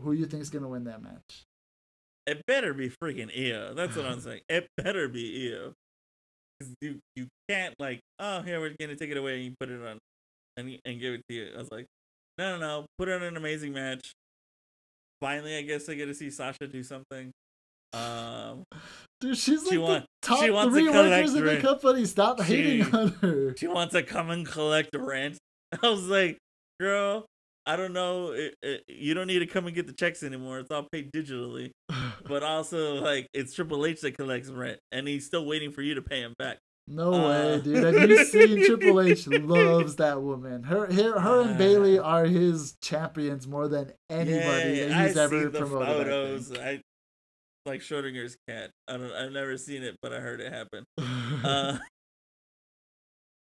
[0.00, 1.44] Who you think's gonna win that match?
[2.26, 3.74] It better be freaking Io.
[3.74, 4.42] That's what I'm saying.
[4.48, 5.72] It better be Io.
[6.80, 9.80] You you can't like oh here we're gonna take it away and you put it
[9.80, 9.98] on
[10.56, 11.50] and and give it to you.
[11.54, 11.86] I was like
[12.36, 14.12] no no no put on an amazing match.
[15.20, 17.30] Finally I guess I get to see Sasha do something.
[17.92, 18.64] Um
[19.20, 22.04] Dude, she's like She the want- top she wants three to workers in the company.
[22.04, 23.56] Stop She- hating on her.
[23.56, 25.38] she wants to come and collect rent.
[25.82, 26.38] I was like
[26.80, 27.26] girl
[27.66, 30.60] I don't know it, it, you don't need to come and get the checks anymore.
[30.60, 31.70] It's all paid digitally.
[32.26, 35.94] But also like it's Triple H that collects rent and he's still waiting for you
[35.94, 36.58] to pay him back.
[36.86, 37.28] No Uh.
[37.28, 37.84] way, dude.
[37.94, 40.62] Have you seen Triple H loves that woman?
[40.62, 41.58] Her, her, her and Uh.
[41.58, 45.86] Bayley are his champions more than anybody that he's I ever seen the promoted.
[46.06, 46.56] Photos.
[46.58, 46.80] I,
[47.68, 48.70] like Schrodinger's cat.
[48.88, 49.12] I don't.
[49.12, 50.84] I've never seen it, but I heard it happen.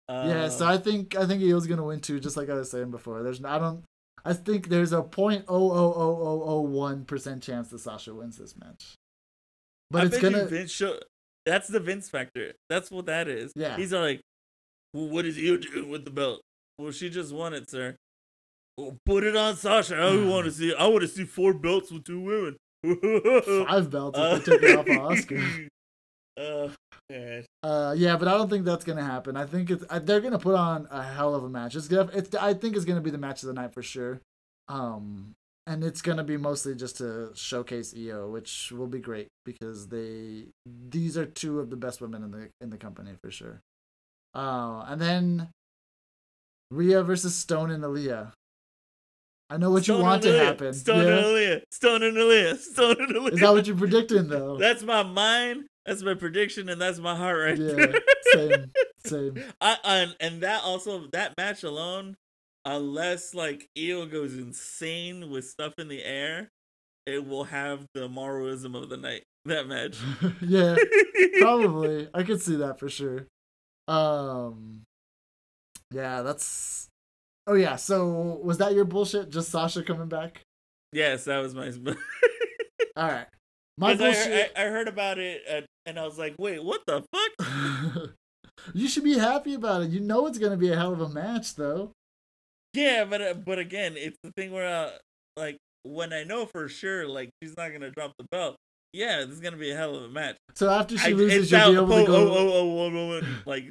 [0.08, 2.54] Uh, yeah, so uh, I think I think Io's gonna win too, just like I
[2.54, 3.24] was saying before.
[3.24, 3.82] There's I don't
[4.24, 8.14] I think there's a point oh oh oh oh oh one percent chance that Sasha
[8.14, 8.94] wins this match.
[9.90, 10.98] But I it's gonna Vince show,
[11.44, 12.52] that's the Vince factor.
[12.68, 13.52] That's what that is.
[13.54, 13.76] Yeah.
[13.76, 14.20] He's like,
[14.92, 16.40] well, what doing with the belt?
[16.78, 17.96] Well, she just won it, sir.
[18.76, 19.96] Well, put it on Sasha.
[19.96, 20.74] I want to see.
[20.74, 22.56] I want to see four belts with two women.
[23.66, 25.68] Five belts if they took it off of Asuka.
[26.38, 26.68] Uh,
[27.10, 27.40] yeah.
[27.62, 29.36] Uh, yeah, but I don't think that's gonna happen.
[29.36, 31.74] I think it's uh, they're gonna put on a hell of a match.
[31.76, 34.20] It's gonna, it's I think it's gonna be the match of the night for sure.
[34.68, 35.34] Um,
[35.66, 40.46] and it's gonna be mostly just to showcase Io, which will be great because they
[40.66, 43.60] these are two of the best women in the in the company for sure.
[44.34, 45.48] Uh, and then
[46.70, 48.32] Rhea versus Stone and Aliyah.
[49.48, 50.74] I know what Stone you want to happen.
[50.74, 51.22] Stone and Yeah?
[51.22, 51.62] Aliyah.
[51.70, 52.58] Stone and Aliyah.
[52.58, 53.32] Stone and Aliyah.
[53.32, 54.56] Is that what you're predicting though?
[54.60, 55.66] That's my mind.
[55.84, 57.94] That's my prediction, and that's my heart right Yeah, there.
[58.32, 58.72] same,
[59.06, 59.44] Same.
[59.60, 62.16] I, and, and that also that match alone,
[62.64, 66.48] unless like Io goes insane with stuff in the air,
[67.06, 69.22] it will have the Maruism of the night.
[69.44, 69.96] That match.
[70.42, 70.74] yeah,
[71.38, 72.08] probably.
[72.12, 73.28] I could see that for sure.
[73.86, 74.82] Um,
[75.92, 76.88] yeah, that's.
[77.46, 77.76] Oh yeah.
[77.76, 79.30] So was that your bullshit?
[79.30, 80.42] Just Sasha coming back?
[80.92, 81.66] Yes, that was my.
[82.96, 83.26] All right.
[83.78, 84.52] My I, bullshit.
[84.56, 88.10] I, I heard about it and I was like, wait, what the fuck?
[88.74, 89.90] you should be happy about it.
[89.90, 91.92] You know it's gonna be a hell of a match, though.
[92.74, 94.90] Yeah, but uh, but again, it's the thing where uh,
[95.36, 98.56] like when I know for sure like she's not gonna drop the belt.
[98.92, 100.36] Yeah, this is gonna be a hell of a match.
[100.54, 102.14] So after she I, loses, you'll that, be able oh, to go.
[102.14, 103.64] oh, oh, oh, oh, oh, oh, like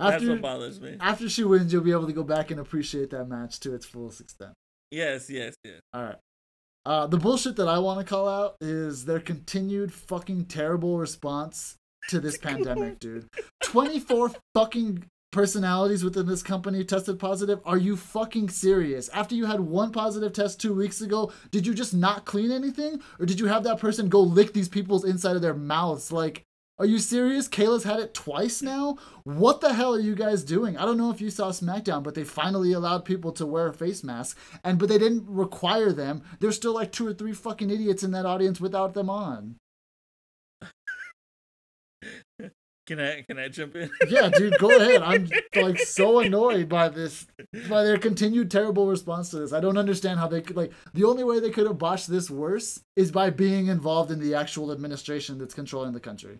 [0.00, 0.96] uh, that's after what bothers me.
[1.00, 3.86] after she wins, you'll be able to go back and appreciate that match to its
[3.86, 4.52] fullest extent.
[4.90, 5.80] Yes, yes, yes.
[5.92, 6.16] All right.
[6.86, 11.76] Uh, the bullshit that I want to call out is their continued fucking terrible response
[12.08, 13.28] to this pandemic, dude.
[13.62, 17.60] 24 fucking personalities within this company tested positive.
[17.64, 19.08] Are you fucking serious?
[19.10, 23.00] After you had one positive test two weeks ago, did you just not clean anything?
[23.18, 26.10] Or did you have that person go lick these people's inside of their mouths?
[26.10, 26.42] Like,
[26.80, 27.46] are you serious?
[27.46, 28.96] Kayla's had it twice now?
[29.24, 30.78] What the hell are you guys doing?
[30.78, 33.74] I don't know if you saw SmackDown, but they finally allowed people to wear a
[33.74, 36.22] face mask, and but they didn't require them.
[36.40, 39.56] There's still like two or three fucking idiots in that audience without them on.
[42.86, 43.90] Can I can I jump in?
[44.08, 45.02] Yeah, dude, go ahead.
[45.02, 45.28] I'm
[45.62, 47.26] like so annoyed by this,
[47.68, 49.52] by their continued terrible response to this.
[49.52, 50.72] I don't understand how they could like.
[50.94, 54.34] The only way they could have botched this worse is by being involved in the
[54.34, 56.38] actual administration that's controlling the country.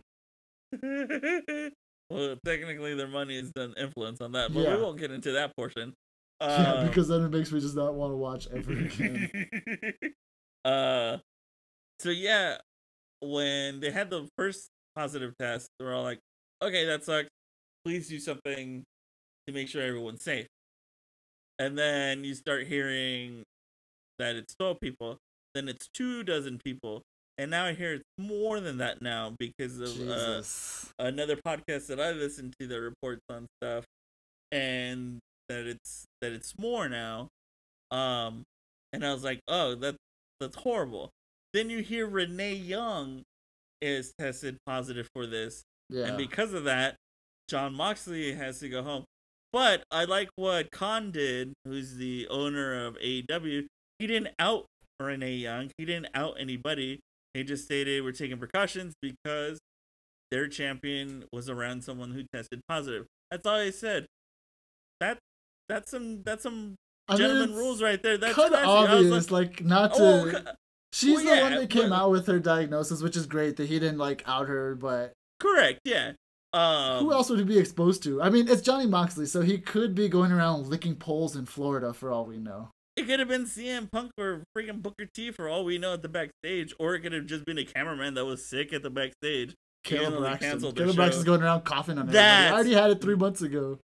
[2.10, 4.76] well, technically, their money is done influence on that, but Yeah.
[4.76, 5.94] we won't get into that portion.
[6.40, 9.30] yeah, Um, because then it makes me just not want to watch ever again.
[10.64, 11.18] uh,
[11.98, 12.56] so yeah,
[13.20, 16.18] when they had the first positive test, they were all like,
[16.62, 17.28] "Okay, that sucks.
[17.84, 18.84] Please do something
[19.46, 20.46] to make sure everyone's safe."
[21.58, 23.42] And then you start hearing
[24.18, 25.18] that it's twelve people,
[25.54, 27.02] then it's two dozen people,
[27.40, 30.42] and now I hear it's more than that now because of uh,
[30.98, 33.84] another podcast that I listen to that reports on stuff,
[34.52, 35.18] and
[35.48, 37.28] that it's that it's more now.
[37.90, 38.42] Um,
[38.92, 39.96] and I was like, oh, that
[40.38, 41.10] that's horrible.
[41.54, 43.22] Then you hear Renee Young
[43.80, 46.04] is tested positive for this, Yeah.
[46.08, 46.96] and because of that,
[47.48, 49.04] Jon Moxley has to go home.
[49.52, 53.66] But I like what Khan did, who's the owner of AEW.
[53.98, 54.66] He didn't out
[55.00, 55.70] Renee Young.
[55.78, 57.00] He didn't out anybody.
[57.34, 59.58] He just stated we're taking precautions because
[60.30, 63.06] their champion was around someone who tested positive.
[63.30, 64.06] That's all he said.
[65.00, 65.18] That
[65.68, 66.74] that's some that's some
[67.08, 68.18] I gentleman it's rules right there.
[68.18, 68.92] That's kind of classy.
[68.92, 70.02] I was obvious, like, not to.
[70.02, 70.52] oh,
[70.92, 73.56] She's well, the yeah, one that came but- out with her diagnosis, which is great
[73.56, 74.74] that he didn't like out her.
[74.74, 76.12] But correct, yeah.
[76.52, 78.20] Um, who else would he be exposed to?
[78.20, 81.92] I mean, it's Johnny Moxley, so he could be going around licking poles in Florida
[81.92, 82.70] for all we know.
[82.96, 86.02] It could have been CM Punk or freaking Booker T for all we know at
[86.02, 88.90] the backstage, or it could have just been a cameraman that was sick at the
[88.90, 89.54] backstage.
[89.86, 90.60] Kayla Braxton.
[90.60, 92.18] Kayla Braxton's going around coughing on everybody.
[92.18, 93.78] I already had it three months ago.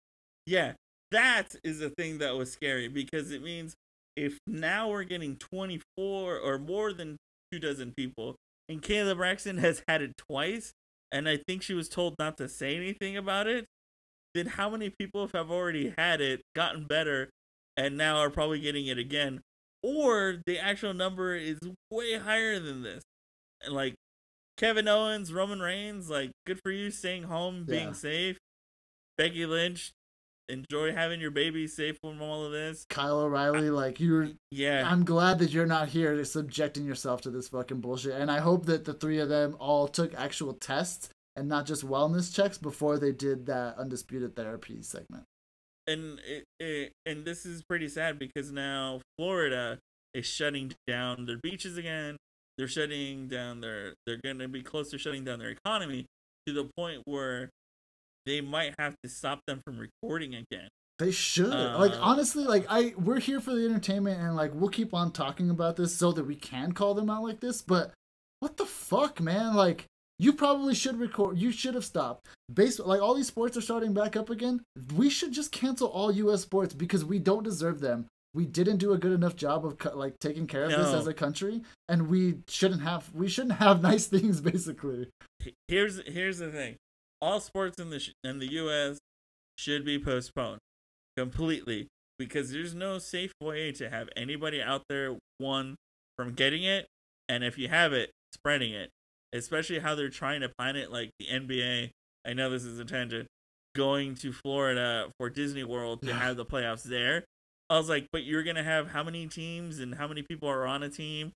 [0.46, 0.72] Yeah,
[1.11, 3.74] that is the thing that was scary because it means
[4.16, 7.16] if now we're getting 24 or more than
[7.50, 8.36] two dozen people,
[8.68, 10.72] and Kayla Braxton has had it twice,
[11.11, 13.66] and I think she was told not to say anything about it,
[14.34, 17.28] then how many people have already had it, gotten better,
[17.77, 19.41] and now are probably getting it again?
[19.83, 21.59] Or the actual number is
[21.91, 23.03] way higher than this.
[23.64, 23.95] And like
[24.57, 27.93] Kevin Owens, Roman Reigns, like good for you staying home, being Yeah.
[27.93, 28.39] safe.
[29.18, 29.93] Becky Lynch,
[30.49, 32.85] enjoy having your baby safe from all of this.
[32.89, 34.89] Kyle O'Reilly, like you're Yeah.
[34.89, 38.12] I'm glad that you're not here subjecting yourself to this fucking bullshit.
[38.20, 41.85] And I hope that the three of them all took actual tests and not just
[41.87, 45.25] wellness checks before they did that undisputed therapy segment.
[45.93, 49.78] And it, it and this is pretty sad because now Florida
[50.14, 52.16] is shutting down their beaches again.
[52.59, 53.95] They're shutting down their.
[54.07, 56.07] They're going to be close to shutting down their economy
[56.47, 57.51] to the point where
[58.26, 60.68] they might have to stop them from recording again.
[60.99, 61.49] They should.
[61.49, 65.12] like Uh, honestly, like I we're here for the entertainment and like we'll keep on
[65.12, 67.93] talking about this so that we can call them out like this, but
[68.40, 69.55] what the fuck, man?
[69.55, 69.86] Like
[70.23, 72.29] you probably should record you should have stopped.
[72.53, 74.61] Based like all these sports are starting back up again.
[74.95, 78.07] We should just cancel all US sports because we don't deserve them.
[78.33, 81.12] We didn't do a good enough job of like taking care of this as a
[81.12, 85.09] country and we shouldn't have we shouldn't have nice things basically.
[85.66, 86.77] Here's here's the thing:
[87.20, 88.99] all sports in the sh- in the U.S.
[89.59, 90.61] should be postponed
[91.16, 95.75] completely because there's no safe way to have anybody out there one
[96.16, 96.87] from getting it,
[97.29, 98.91] and if you have it, spreading it.
[99.33, 101.91] Especially how they're trying to plan it, like the NBA.
[102.26, 103.26] I know this is a tangent,
[103.74, 106.18] going to Florida for Disney World to Yeah.
[106.18, 107.24] have the playoffs there.
[107.70, 110.66] I was like, but you're gonna have how many teams and how many people are
[110.66, 111.33] on a team,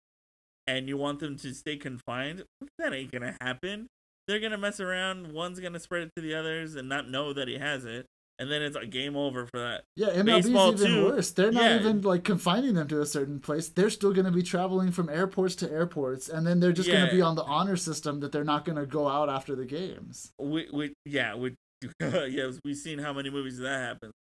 [0.66, 2.44] and you want them to stay confined?
[2.78, 3.86] That ain't gonna happen.
[4.28, 5.32] They're gonna mess around.
[5.32, 8.04] One's gonna spread it to the others and not know that he has it,
[8.38, 9.84] and then it's a game over for that.
[9.96, 11.04] Yeah, MLB Baseball, is even too.
[11.04, 11.30] worse.
[11.30, 11.76] They're not Yeah.
[11.80, 13.68] even like confining them to a certain place.
[13.68, 17.06] They're still going to be traveling from airports to airports, and then they're just going
[17.06, 19.64] to be on the honor system that they're not going to go out after the
[19.64, 20.32] games.
[20.38, 21.54] we, we yeah we
[22.00, 24.12] yeah we've seen how many movies that happens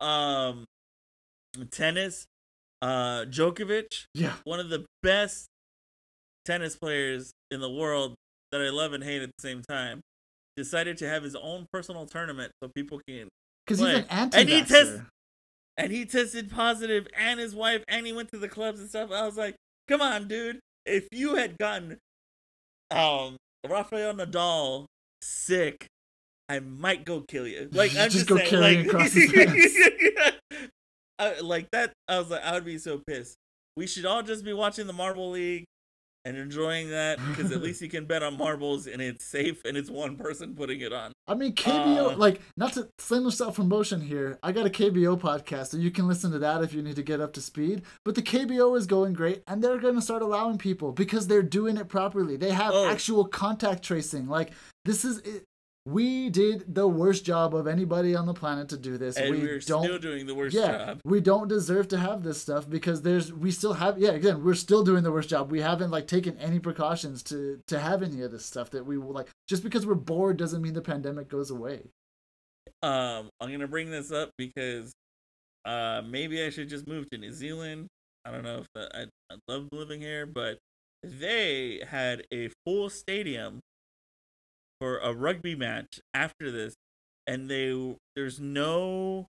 [0.00, 0.64] um
[1.70, 2.24] tennis
[2.82, 5.46] uh Djokovic Yeah, one of the best
[6.44, 8.14] tennis players in the world
[8.52, 10.00] that I love and hate at the same time
[10.56, 13.28] decided to have his own personal tournament so people can
[13.78, 15.00] because he's an And anti he tests-
[15.76, 19.10] and he tested positive and his wife and he went to the clubs and stuff
[19.12, 19.54] I was like
[19.88, 21.98] come on dude if you had gotten
[22.90, 23.36] um
[23.68, 24.86] Rafael Nadal
[25.22, 25.86] sick
[26.48, 27.68] I might go kill you.
[27.72, 30.66] Like I'm Just just, go saying, carry like, across his hands.
[31.18, 31.92] I, like that.
[32.08, 33.36] I was like, I would be so pissed.
[33.76, 35.64] We should all just be watching the Marble League
[36.24, 39.76] and enjoying that because at least you can bet on marbles and it's safe and
[39.76, 41.12] it's one person putting it on.
[41.26, 44.38] I mean, KBO, Uh, like, not to slam self promotion here.
[44.42, 47.02] I got a KBO podcast, so you can listen to that if you need to
[47.02, 47.82] get up to speed.
[48.04, 51.42] But the KBO is going great, and they're going to start allowing people because they're
[51.42, 52.36] doing it properly.
[52.36, 52.86] They have Oh.
[52.88, 54.26] actual contact tracing.
[54.28, 54.50] Like,
[54.84, 55.44] this is it.
[55.86, 59.16] We did the worst job of anybody on the planet to do this.
[59.16, 61.00] And we are don't still doing the worst yeah, job.
[61.04, 64.54] we don't deserve to have this stuff because there's we still have yeah again we're
[64.54, 65.50] still doing the worst job.
[65.50, 68.98] We haven't like taken any precautions to to have any of this stuff that we
[68.98, 71.84] will like just because we're bored doesn't mean the pandemic goes away.
[72.82, 74.92] Um, I'm gonna bring this up because
[75.64, 77.86] uh maybe I should just move to New Zealand.
[78.26, 80.58] I don't know if that, I I love living here, but
[81.02, 83.60] they had a full stadium
[84.80, 86.74] for a rugby match after this,
[87.26, 89.26] and they there's no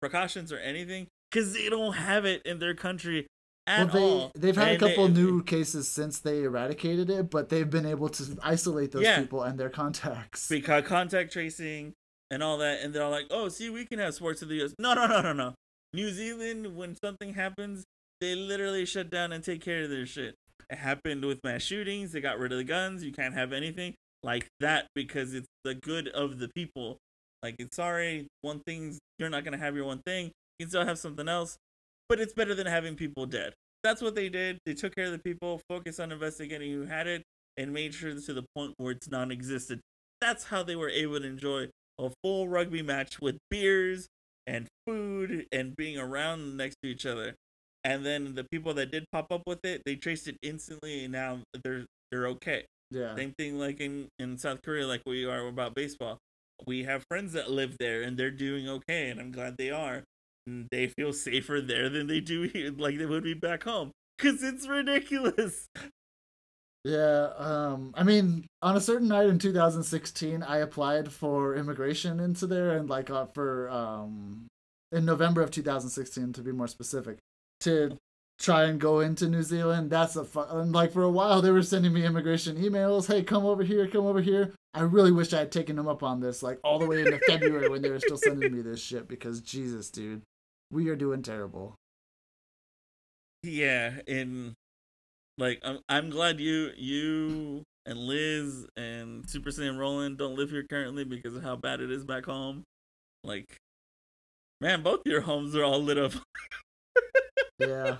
[0.00, 3.26] precautions or anything because they don't have it in their country
[3.66, 4.32] at well, all.
[4.34, 7.68] they they've had And a couple they- new cases since they eradicated it, but they've
[7.70, 9.20] been able to isolate those Yeah.
[9.20, 10.48] people and their contacts.
[10.48, 11.94] because contact tracing
[12.30, 14.56] and all that, and they're all like, "Oh, see, we can have sports in the
[14.56, 15.54] U.S." No, no, no, no, no.
[15.92, 17.84] New Zealand, when something happens,
[18.20, 20.34] they literally shut down and take care of their shit.
[20.70, 22.12] It happened with mass shootings.
[22.12, 23.04] They got rid of the guns.
[23.04, 23.94] You can't have anything
[24.24, 26.98] like that because it's the good of the people.
[27.42, 30.32] Like, it's sorry, one thing's you're not gonna have your one thing.
[30.58, 31.56] You can still have something else,
[32.08, 33.52] but it's better than having people dead.
[33.82, 34.58] That's what they did.
[34.64, 37.22] They took care of the people, focused on investigating who had it,
[37.56, 39.82] and made sure to the point where it's non-existent.
[40.20, 41.68] That's how they were able to enjoy
[42.00, 44.08] a full rugby match with beers
[44.46, 47.34] and food and being around next to each other.
[47.84, 51.12] And then the people that did pop up with it, they traced it instantly, and
[51.12, 52.64] now they're they're okay.
[52.90, 53.16] Yeah.
[53.16, 56.18] Same thing like in in South Korea, like we are about baseball.
[56.66, 60.04] We have friends that live there, and they're doing okay, and I'm glad they are.
[60.46, 63.92] And they feel safer there than they do here, like they would be back home,
[64.16, 65.68] because it's ridiculous.
[66.84, 72.46] Yeah, um, I mean, on a certain night in 2016, I applied for immigration into
[72.46, 74.48] there, and like uh, for um,
[74.92, 77.18] in November of 2016, to be more specific,
[77.60, 77.96] to
[78.38, 79.90] try and go into New Zealand.
[79.90, 83.06] That's a fu- and like for a while they were sending me immigration emails.
[83.06, 84.52] Hey, come over here, come over here.
[84.72, 87.18] I really wish I had taken them up on this, like all the way into
[87.26, 89.08] February when they were still sending me this shit.
[89.08, 90.22] Because Jesus, dude,
[90.70, 91.74] we are doing terrible.
[93.42, 94.54] Yeah, and
[95.38, 100.64] like I'm I'm glad you you and Liz and Super Saiyan Roland don't live here
[100.68, 102.64] currently because of how bad it is back home.
[103.22, 103.56] Like,
[104.60, 106.12] man, both your homes are all lit up.
[107.60, 107.98] Yeah.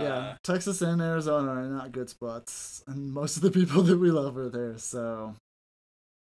[0.00, 3.98] Yeah, Uh, Texas and Arizona are not good spots, and most of the people that
[3.98, 4.78] we love are there.
[4.78, 5.34] So,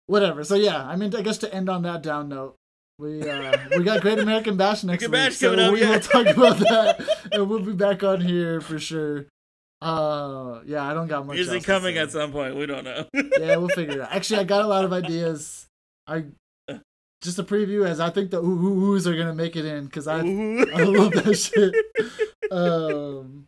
[0.06, 0.44] whatever.
[0.44, 2.56] So yeah, I mean, I guess to end on that down note,
[2.98, 5.80] we uh, we got Great American Bash next Good week, Bash so coming up, we
[5.80, 5.90] yeah.
[5.90, 9.26] will talk about that, and we'll be back on here for sure.
[9.80, 11.36] Uh, yeah, I don't got much.
[11.36, 12.54] usually coming at some point.
[12.54, 13.04] We don't know.
[13.14, 14.12] yeah, we'll figure it out.
[14.12, 15.66] Actually, I got a lot of ideas.
[16.06, 16.26] I
[17.22, 19.86] just a preview as I think the ooh ooh oohs are gonna make it in
[19.86, 20.66] because I Ooh.
[20.74, 21.74] I love that shit.
[22.50, 23.46] Um,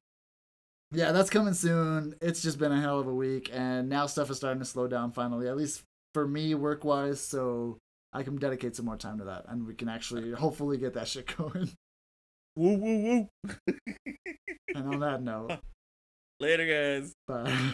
[0.95, 2.15] yeah, that's coming soon.
[2.21, 4.87] It's just been a hell of a week, and now stuff is starting to slow
[4.87, 5.83] down finally, at least
[6.15, 7.21] for me work wise.
[7.21, 7.79] So
[8.13, 11.09] I can dedicate some more time to that, and we can actually hopefully get that
[11.09, 11.71] shit going.
[12.57, 13.75] woo woo woo.
[14.75, 15.59] And on that note,
[16.41, 16.67] Later,
[17.01, 17.13] guys.
[17.29, 17.73] bye.